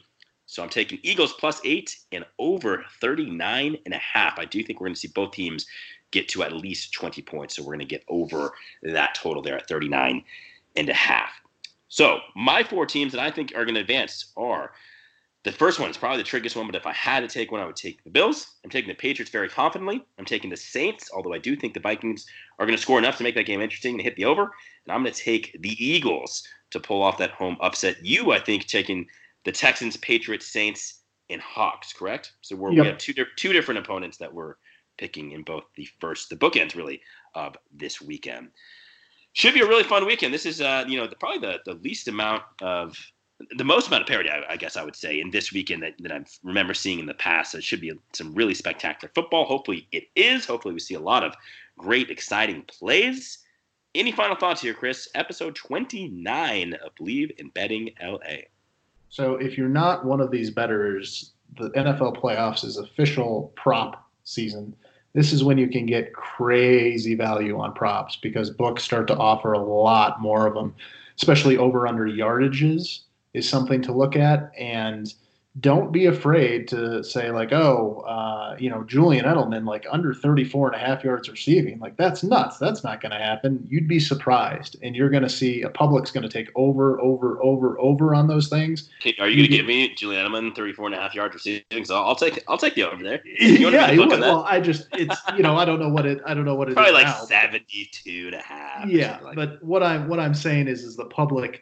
So 0.51 0.61
I'm 0.61 0.69
taking 0.69 0.99
Eagles 1.01 1.31
plus 1.31 1.61
eight 1.63 1.95
and 2.11 2.25
over 2.37 2.83
39 2.99 3.77
and 3.85 3.93
a 3.93 3.97
half. 3.97 4.37
I 4.37 4.43
do 4.43 4.61
think 4.61 4.81
we're 4.81 4.87
going 4.87 4.95
to 4.95 4.99
see 4.99 5.07
both 5.07 5.31
teams 5.31 5.65
get 6.11 6.27
to 6.29 6.43
at 6.43 6.53
least 6.53 6.93
20 6.93 7.21
points. 7.21 7.55
So 7.55 7.63
we're 7.63 7.73
going 7.73 7.79
to 7.79 7.85
get 7.85 8.03
over 8.07 8.53
that 8.83 9.15
total 9.15 9.41
there 9.41 9.57
at 9.57 9.67
39 9.67 10.23
and 10.75 10.89
a 10.89 10.93
half. 10.93 11.31
So 11.87 12.19
my 12.35 12.63
four 12.63 12.85
teams 12.85 13.11
that 13.11 13.21
I 13.21 13.31
think 13.31 13.51
are 13.55 13.65
going 13.65 13.75
to 13.75 13.81
advance 13.81 14.31
are 14.37 14.71
the 15.43 15.51
first 15.51 15.79
one 15.79 15.89
is 15.89 15.97
probably 15.97 16.19
the 16.19 16.23
trickiest 16.23 16.55
one, 16.55 16.67
but 16.67 16.75
if 16.75 16.85
I 16.85 16.93
had 16.93 17.21
to 17.21 17.27
take 17.27 17.51
one, 17.51 17.61
I 17.61 17.65
would 17.65 17.75
take 17.75 18.03
the 18.03 18.11
Bills. 18.11 18.55
I'm 18.63 18.69
taking 18.69 18.89
the 18.89 18.95
Patriots 18.95 19.31
very 19.31 19.49
confidently. 19.49 20.05
I'm 20.19 20.25
taking 20.25 20.51
the 20.51 20.57
Saints, 20.57 21.09
although 21.13 21.33
I 21.33 21.39
do 21.39 21.55
think 21.55 21.73
the 21.73 21.79
Vikings 21.79 22.27
are 22.59 22.65
going 22.65 22.77
to 22.77 22.81
score 22.81 22.99
enough 22.99 23.17
to 23.17 23.23
make 23.23 23.33
that 23.35 23.47
game 23.47 23.59
interesting 23.59 23.97
to 23.97 24.03
hit 24.03 24.15
the 24.15 24.25
over. 24.25 24.43
And 24.43 24.93
I'm 24.93 25.01
going 25.01 25.13
to 25.13 25.19
take 25.19 25.57
the 25.59 25.83
Eagles 25.83 26.47
to 26.69 26.79
pull 26.79 27.01
off 27.01 27.17
that 27.17 27.31
home 27.31 27.57
upset. 27.59 28.05
You, 28.05 28.31
I 28.31 28.39
think, 28.39 28.67
taking 28.67 29.07
the 29.43 29.51
Texans, 29.51 29.97
Patriots, 29.97 30.45
Saints, 30.45 30.99
and 31.31 31.41
Hawks, 31.41 31.91
correct? 31.91 32.33
So 32.41 32.55
yep. 32.55 32.83
we 32.83 32.87
have 32.87 32.97
two, 32.99 33.13
two 33.35 33.51
different 33.51 33.79
opponents 33.79 34.17
that 34.17 34.31
we're 34.31 34.55
picking 35.01 35.31
in 35.31 35.41
both 35.41 35.63
the 35.75 35.87
first, 35.99 36.29
the 36.29 36.35
bookends 36.35 36.75
really 36.75 37.01
of 37.33 37.57
this 37.73 37.99
weekend. 37.99 38.49
Should 39.33 39.55
be 39.55 39.61
a 39.61 39.67
really 39.67 39.83
fun 39.83 40.05
weekend. 40.05 40.31
This 40.33 40.45
is, 40.45 40.61
uh, 40.61 40.85
you 40.87 40.97
know, 40.97 41.07
the, 41.07 41.15
probably 41.15 41.39
the, 41.39 41.57
the 41.65 41.79
least 41.79 42.07
amount 42.07 42.43
of, 42.61 42.95
the 43.57 43.63
most 43.63 43.87
amount 43.87 44.03
of 44.03 44.07
parity, 44.07 44.29
I, 44.29 44.43
I, 44.49 44.57
guess 44.57 44.77
I 44.77 44.83
would 44.83 44.95
say, 44.95 45.19
in 45.19 45.31
this 45.31 45.51
weekend 45.51 45.81
that, 45.81 45.93
that 45.99 46.11
I 46.11 46.23
remember 46.43 46.75
seeing 46.75 46.99
in 46.99 47.07
the 47.07 47.15
past. 47.15 47.53
So 47.53 47.57
it 47.57 47.63
should 47.63 47.81
be 47.81 47.91
some 48.13 48.35
really 48.35 48.53
spectacular 48.53 49.11
football. 49.15 49.45
Hopefully 49.45 49.87
it 49.91 50.03
is. 50.15 50.45
Hopefully 50.45 50.75
we 50.75 50.79
see 50.79 50.93
a 50.93 50.99
lot 50.99 51.23
of 51.23 51.33
great, 51.79 52.11
exciting 52.11 52.63
plays. 52.67 53.39
Any 53.95 54.11
final 54.11 54.35
thoughts 54.35 54.61
here, 54.61 54.75
Chris? 54.75 55.09
Episode 55.15 55.55
29 55.55 56.73
of 56.85 56.93
Bleav 56.95 57.31
in 57.39 57.49
Betting 57.49 57.89
LA. 58.01 58.43
So 59.09 59.35
if 59.35 59.57
you're 59.57 59.67
not 59.67 60.05
one 60.05 60.21
of 60.21 60.29
these 60.29 60.51
betters, 60.51 61.31
the 61.57 61.71
NFL 61.71 62.21
playoffs 62.21 62.63
is 62.63 62.77
official 62.77 63.51
prop 63.55 64.07
season 64.23 64.75
this 65.13 65.33
is 65.33 65.43
when 65.43 65.57
you 65.57 65.67
can 65.67 65.85
get 65.85 66.13
crazy 66.13 67.15
value 67.15 67.59
on 67.59 67.73
props 67.73 68.15
because 68.15 68.49
books 68.49 68.83
start 68.83 69.07
to 69.07 69.17
offer 69.17 69.53
a 69.53 69.59
lot 69.59 70.21
more 70.21 70.47
of 70.47 70.53
them, 70.53 70.73
especially 71.17 71.57
over 71.57 71.87
under 71.87 72.05
yardages 72.05 73.01
is 73.33 73.47
something 73.47 73.81
to 73.81 73.91
look 73.91 74.15
at. 74.15 74.51
And 74.57 75.13
don't 75.59 75.91
be 75.91 76.05
afraid 76.05 76.69
to 76.69 77.03
say 77.03 77.29
like, 77.29 77.51
oh, 77.51 78.05
uh, 78.07 78.55
you 78.57 78.69
know, 78.69 78.83
Julian 78.85 79.25
Edelman 79.25 79.65
like 79.65 79.85
under 79.91 80.13
34 80.13 80.71
and 80.71 80.81
a 80.81 80.85
half 80.85 81.03
yards 81.03 81.29
receiving. 81.29 81.77
Like 81.79 81.97
that's 81.97 82.23
nuts. 82.23 82.57
That's 82.57 82.85
not 82.85 83.01
going 83.01 83.11
to 83.11 83.17
happen. 83.17 83.67
You'd 83.69 83.87
be 83.87 83.99
surprised, 83.99 84.77
and 84.81 84.95
you're 84.95 85.09
going 85.09 85.23
to 85.23 85.29
see 85.29 85.61
a 85.63 85.69
public's 85.69 86.09
going 86.09 86.23
to 86.23 86.29
take 86.29 86.49
over, 86.55 87.01
over, 87.01 87.43
over, 87.43 87.77
over 87.81 88.15
on 88.15 88.27
those 88.27 88.47
things. 88.47 88.89
Are 89.19 89.27
you 89.27 89.35
going 89.35 89.49
to 89.49 89.57
give 89.57 89.65
me 89.65 89.93
Julian 89.93 90.25
Edelman 90.25 90.55
34 90.55 90.85
and 90.85 90.95
a 90.95 90.99
half 90.99 91.13
yards 91.13 91.33
receiving? 91.33 91.83
So 91.83 92.01
I'll 92.01 92.15
take 92.15 92.41
I'll 92.47 92.57
take 92.57 92.75
the 92.75 92.89
over 92.89 93.03
there. 93.03 93.21
You 93.41 93.69
yeah, 93.69 93.91
well, 93.95 94.43
I 94.47 94.59
just 94.61 94.87
it's 94.93 95.19
you 95.35 95.43
know 95.43 95.57
I 95.57 95.65
don't 95.65 95.79
know 95.79 95.89
what 95.89 96.05
it 96.05 96.21
I 96.25 96.33
don't 96.33 96.45
know 96.45 96.55
what 96.55 96.69
it's 96.69 96.75
Probably 96.75 96.93
like 96.93 97.07
now, 97.07 97.23
72 97.25 98.27
and 98.27 98.35
a 98.35 98.41
half. 98.41 98.87
Yeah, 98.87 99.19
like 99.21 99.35
but 99.35 99.61
what 99.63 99.83
I'm 99.83 100.07
what 100.07 100.19
I'm 100.19 100.33
saying 100.33 100.67
is 100.67 100.83
is 100.83 100.95
the 100.95 101.05
public 101.05 101.61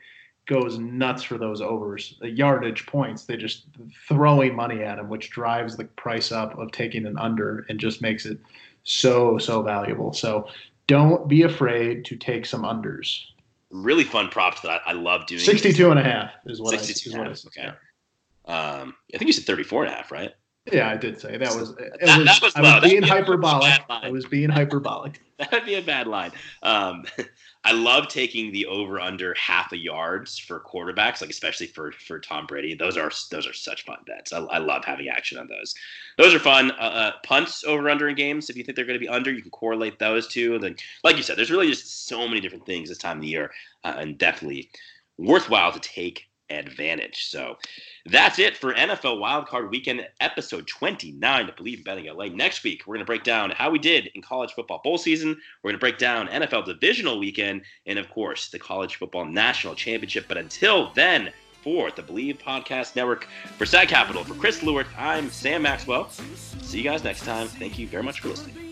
goes 0.50 0.80
nuts 0.80 1.22
for 1.22 1.38
those 1.38 1.62
overs, 1.62 2.16
the 2.20 2.30
yardage 2.30 2.88
points. 2.88 3.24
They 3.24 3.38
just 3.38 3.68
throwing 4.08 4.56
money 4.56 4.84
at 4.84 4.98
them, 4.98 5.08
which 5.08 5.30
drives 5.30 5.78
the 5.78 5.86
price 5.86 6.32
up 6.32 6.58
of 6.58 6.72
taking 6.72 7.06
an 7.06 7.18
under 7.20 7.68
and 7.70 7.80
just 7.80 8.02
makes 8.02 8.26
it 8.26 8.40
so 8.84 9.38
so 9.38 9.62
valuable. 9.62 10.12
So 10.12 10.48
don't 10.88 11.30
be 11.30 11.44
afraid 11.44 12.04
to 12.06 12.16
take 12.16 12.48
some 12.48 12.64
unders. 12.64 13.22
Really 13.70 14.04
fun 14.04 14.30
props 14.30 14.62
that 14.62 14.82
I, 14.86 14.90
I 14.90 14.94
love 14.94 15.28
doing. 15.28 15.40
62 15.40 15.92
and 15.92 16.00
a 16.00 16.04
half 16.04 16.32
is 16.48 16.60
what 16.60 16.72
62 16.72 17.10
I, 17.16 17.30
is 17.30 17.46
what 17.46 17.56
I 17.58 17.62
Okay. 17.62 17.78
Um, 18.46 18.96
I 19.14 19.20
think 19.20 19.28
you 19.28 19.34
said 19.34 19.46
34 19.46 19.84
and 19.84 19.94
a 19.94 19.96
half, 19.96 20.12
right? 20.12 20.34
Yeah, 20.72 20.90
I 20.90 20.98
did 20.98 21.20
say 21.20 21.38
that 21.38 21.56
was. 21.56 21.72
It 21.72 21.98
that, 22.02 22.18
was, 22.18 22.26
that 22.26 22.42
was 22.42 22.56
I 22.56 22.80
was 22.80 22.92
being 22.92 23.04
hyperbolic. 23.04 23.82
I 23.90 24.10
was 24.10 24.26
being 24.26 24.50
hyperbolic. 24.50 25.20
That'd 25.38 25.66
be 25.66 25.76
a 25.76 25.82
bad 25.82 26.08
line. 26.08 26.32
Um, 26.64 27.06
I 27.66 27.74
love 27.74 28.08
taking 28.08 28.54
the 28.54 28.66
over 28.68 29.02
under 29.02 29.34
half 29.34 29.74
a 29.74 29.78
yards 29.78 30.40
for 30.40 30.62
quarterbacks, 30.62 31.22
like 31.22 31.30
especially 31.30 31.68
for 31.68 31.92
for 31.92 32.20
Tom 32.20 32.46
Brady. 32.46 32.74
Those 32.74 32.96
are 32.96 33.12
those 33.32 33.46
are 33.46 33.54
such 33.54 33.86
fun 33.86 34.00
bets. 34.08 34.32
I, 34.32 34.40
I 34.40 34.58
love 34.60 34.86
having 34.86 35.10
action 35.10 35.38
on 35.38 35.48
those. 35.48 35.76
Those 36.18 36.34
are 36.34 36.40
fun. 36.40 36.72
Uh, 36.72 36.76
uh, 36.76 37.12
punts 37.24 37.64
over 37.66 37.90
under 37.90 38.08
in 38.08 38.16
games. 38.16 38.50
If 38.50 38.56
you 38.56 38.64
think 38.64 38.76
they're 38.76 38.86
going 38.86 39.00
to 39.00 39.06
be 39.06 39.10
under, 39.10 39.32
you 39.32 39.42
can 39.42 39.52
correlate 39.52 40.00
those 40.00 40.28
two. 40.28 40.56
And 40.56 40.64
then, 40.64 40.76
like 41.04 41.18
you 41.18 41.24
said, 41.24 41.38
there's 41.38 41.52
really 41.52 41.68
just 41.70 42.08
so 42.08 42.28
many 42.28 42.40
different 42.40 42.66
things 42.66 42.90
this 42.90 42.98
time 42.98 43.18
of 43.18 43.24
the 43.24 43.30
year, 43.30 43.52
uh, 43.84 43.96
and 43.98 44.18
definitely 44.18 44.70
worthwhile 45.18 45.74
to 45.74 45.80
take 45.82 46.29
advantage. 46.50 47.26
So 47.26 47.58
that's 48.06 48.40
it 48.40 48.58
for 48.58 48.74
NFL 48.74 49.20
Wildcard 49.20 49.70
Weekend, 49.70 50.08
episode 50.20 50.68
29 50.68 51.48
to 51.48 51.52
Bleav 51.54 51.78
in 51.78 51.84
Betting 51.84 52.06
LA. 52.06 52.26
Next 52.26 52.64
week, 52.64 52.84
we're 52.86 52.96
going 52.96 53.06
to 53.06 53.10
break 53.10 53.24
down 53.24 53.52
how 53.52 53.70
we 53.70 53.80
did 53.80 54.08
in 54.16 54.22
college 54.22 54.54
football 54.54 54.82
bowl 54.84 54.98
season. 54.98 55.38
We're 55.64 55.72
going 55.72 55.80
to 55.80 55.80
break 55.80 55.98
down 55.98 56.28
NFL 56.28 56.66
Divisional 56.66 57.20
Weekend, 57.20 57.62
and 57.86 58.00
of 58.00 58.10
course, 58.10 58.50
the 58.50 58.60
College 58.60 58.96
Football 58.96 59.26
National 59.26 59.76
Championship. 59.76 60.26
But 60.28 60.38
until 60.38 60.92
then, 60.94 61.32
for 61.62 61.92
the 61.92 62.02
Bleav 62.02 62.40
Podcast 62.40 62.96
Network. 62.96 63.28
For 63.58 63.66
Side 63.66 63.90
Capital, 63.90 64.24
for 64.24 64.34
Chris 64.36 64.64
Lewart, 64.64 64.88
I'm 64.98 65.30
Sam 65.30 65.62
Maxwell. 65.62 66.10
See 66.10 66.78
you 66.78 66.84
guys 66.84 67.04
next 67.04 67.26
time. 67.26 67.48
Thank 67.48 67.78
you 67.78 67.88
very 67.88 68.04
much 68.04 68.22
for 68.22 68.30
listening. 68.30 68.69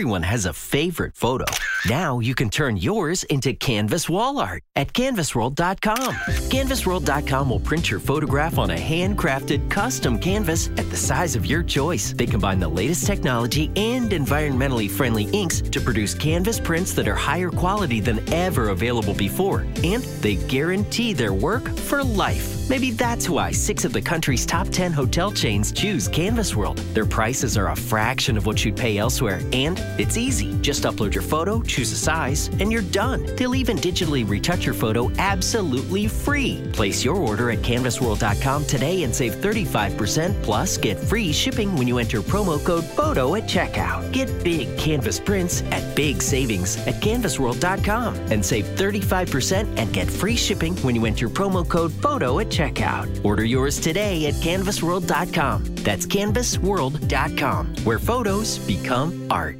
Everyone 0.00 0.22
has 0.22 0.46
a 0.46 0.54
favorite 0.54 1.14
photo. 1.14 1.44
Now 1.86 2.20
you 2.20 2.34
can 2.34 2.48
turn 2.48 2.78
yours 2.78 3.22
into 3.24 3.52
canvas 3.52 4.08
wall 4.08 4.38
art 4.38 4.62
at 4.74 4.94
canvasworld.com. 4.94 6.14
Canvasworld.com 6.48 7.50
will 7.50 7.60
print 7.60 7.90
your 7.90 8.00
photograph 8.00 8.56
on 8.56 8.70
a 8.70 8.78
handcrafted 8.78 9.70
custom 9.70 10.18
canvas 10.18 10.68
at 10.78 10.88
the 10.88 10.96
size 10.96 11.36
of 11.36 11.44
your 11.44 11.62
choice. 11.62 12.14
They 12.14 12.24
combine 12.24 12.60
the 12.60 12.68
latest 12.68 13.04
technology 13.04 13.70
and 13.76 14.10
environmentally 14.10 14.90
friendly 14.90 15.24
inks 15.34 15.60
to 15.60 15.82
produce 15.82 16.14
canvas 16.14 16.58
prints 16.58 16.94
that 16.94 17.06
are 17.06 17.14
higher 17.14 17.50
quality 17.50 18.00
than 18.00 18.26
ever 18.32 18.70
available 18.70 19.12
before. 19.12 19.66
And 19.84 20.02
they 20.22 20.36
guarantee 20.36 21.12
their 21.12 21.34
work 21.34 21.68
for 21.76 22.02
life. 22.02 22.59
Maybe 22.70 22.92
that's 22.92 23.28
why 23.28 23.50
six 23.50 23.84
of 23.84 23.92
the 23.92 24.00
country's 24.00 24.46
top 24.46 24.68
10 24.68 24.92
hotel 24.92 25.32
chains 25.32 25.72
choose 25.72 26.06
Canvas 26.06 26.54
World. 26.54 26.78
Their 26.94 27.04
prices 27.04 27.56
are 27.56 27.70
a 27.70 27.74
fraction 27.74 28.36
of 28.36 28.46
what 28.46 28.64
you'd 28.64 28.76
pay 28.76 28.96
elsewhere, 28.96 29.40
and 29.52 29.76
it's 29.98 30.16
easy. 30.16 30.56
Just 30.60 30.84
upload 30.84 31.12
your 31.12 31.24
photo, 31.24 31.62
choose 31.62 31.90
a 31.90 31.96
size, 31.96 32.46
and 32.60 32.70
you're 32.70 32.88
done. 32.92 33.26
They'll 33.34 33.56
even 33.56 33.76
digitally 33.76 34.22
retouch 34.28 34.64
your 34.64 34.76
photo 34.76 35.10
absolutely 35.18 36.06
free. 36.06 36.62
Place 36.72 37.04
your 37.04 37.16
order 37.16 37.50
at 37.50 37.58
canvasworld.com 37.58 38.64
today 38.66 39.02
and 39.02 39.12
save 39.12 39.34
35% 39.34 40.40
plus 40.44 40.78
get 40.78 40.96
free 40.96 41.32
shipping 41.32 41.74
when 41.74 41.88
you 41.88 41.98
enter 41.98 42.20
promo 42.20 42.64
code 42.64 42.84
PHOTO 42.84 43.34
at 43.34 43.48
checkout. 43.48 44.12
Get 44.12 44.44
big 44.44 44.78
canvas 44.78 45.18
prints 45.18 45.62
at 45.72 45.96
big 45.96 46.22
savings 46.22 46.76
at 46.86 47.02
canvasworld.com 47.02 48.14
and 48.30 48.46
save 48.46 48.66
35% 48.76 49.76
and 49.76 49.92
get 49.92 50.08
free 50.08 50.36
shipping 50.36 50.76
when 50.84 50.94
you 50.94 51.04
enter 51.04 51.28
promo 51.28 51.68
code 51.68 51.90
PHOTO 52.00 52.38
at 52.38 52.46
checkout 52.46 52.59
checkout. 52.60 53.24
Order 53.24 53.44
yours 53.44 53.80
today 53.80 54.26
at 54.26 54.34
canvasworld.com. 54.34 55.64
That's 55.76 56.06
canvasworld.com, 56.06 57.66
where 57.84 57.98
photos 57.98 58.58
become 58.58 59.26
art. 59.30 59.58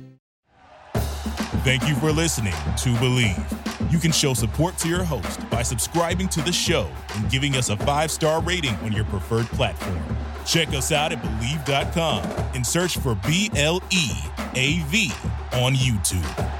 Thank 1.62 1.86
you 1.88 1.94
for 1.96 2.10
listening 2.10 2.52
to 2.52 2.88
Bleav. 3.00 3.92
You 3.92 3.98
can 3.98 4.12
show 4.12 4.34
support 4.34 4.78
to 4.78 4.88
your 4.88 5.04
host 5.04 5.48
by 5.50 5.62
subscribing 5.62 6.28
to 6.28 6.42
the 6.42 6.52
show 6.52 6.88
and 7.16 7.30
giving 7.30 7.56
us 7.56 7.70
a 7.70 7.76
five 7.78 8.10
star 8.10 8.40
rating 8.42 8.74
on 8.76 8.92
your 8.92 9.04
preferred 9.04 9.46
platform. 9.46 10.00
Check 10.46 10.68
us 10.68 10.92
out 10.92 11.12
at 11.12 11.22
Bleav.com 11.22 12.24
and 12.54 12.66
search 12.66 12.98
for 12.98 13.14
B 13.26 13.50
L 13.56 13.82
E 13.90 14.10
A 14.54 14.80
V 14.88 15.12
on 15.52 15.74
YouTube. 15.74 16.59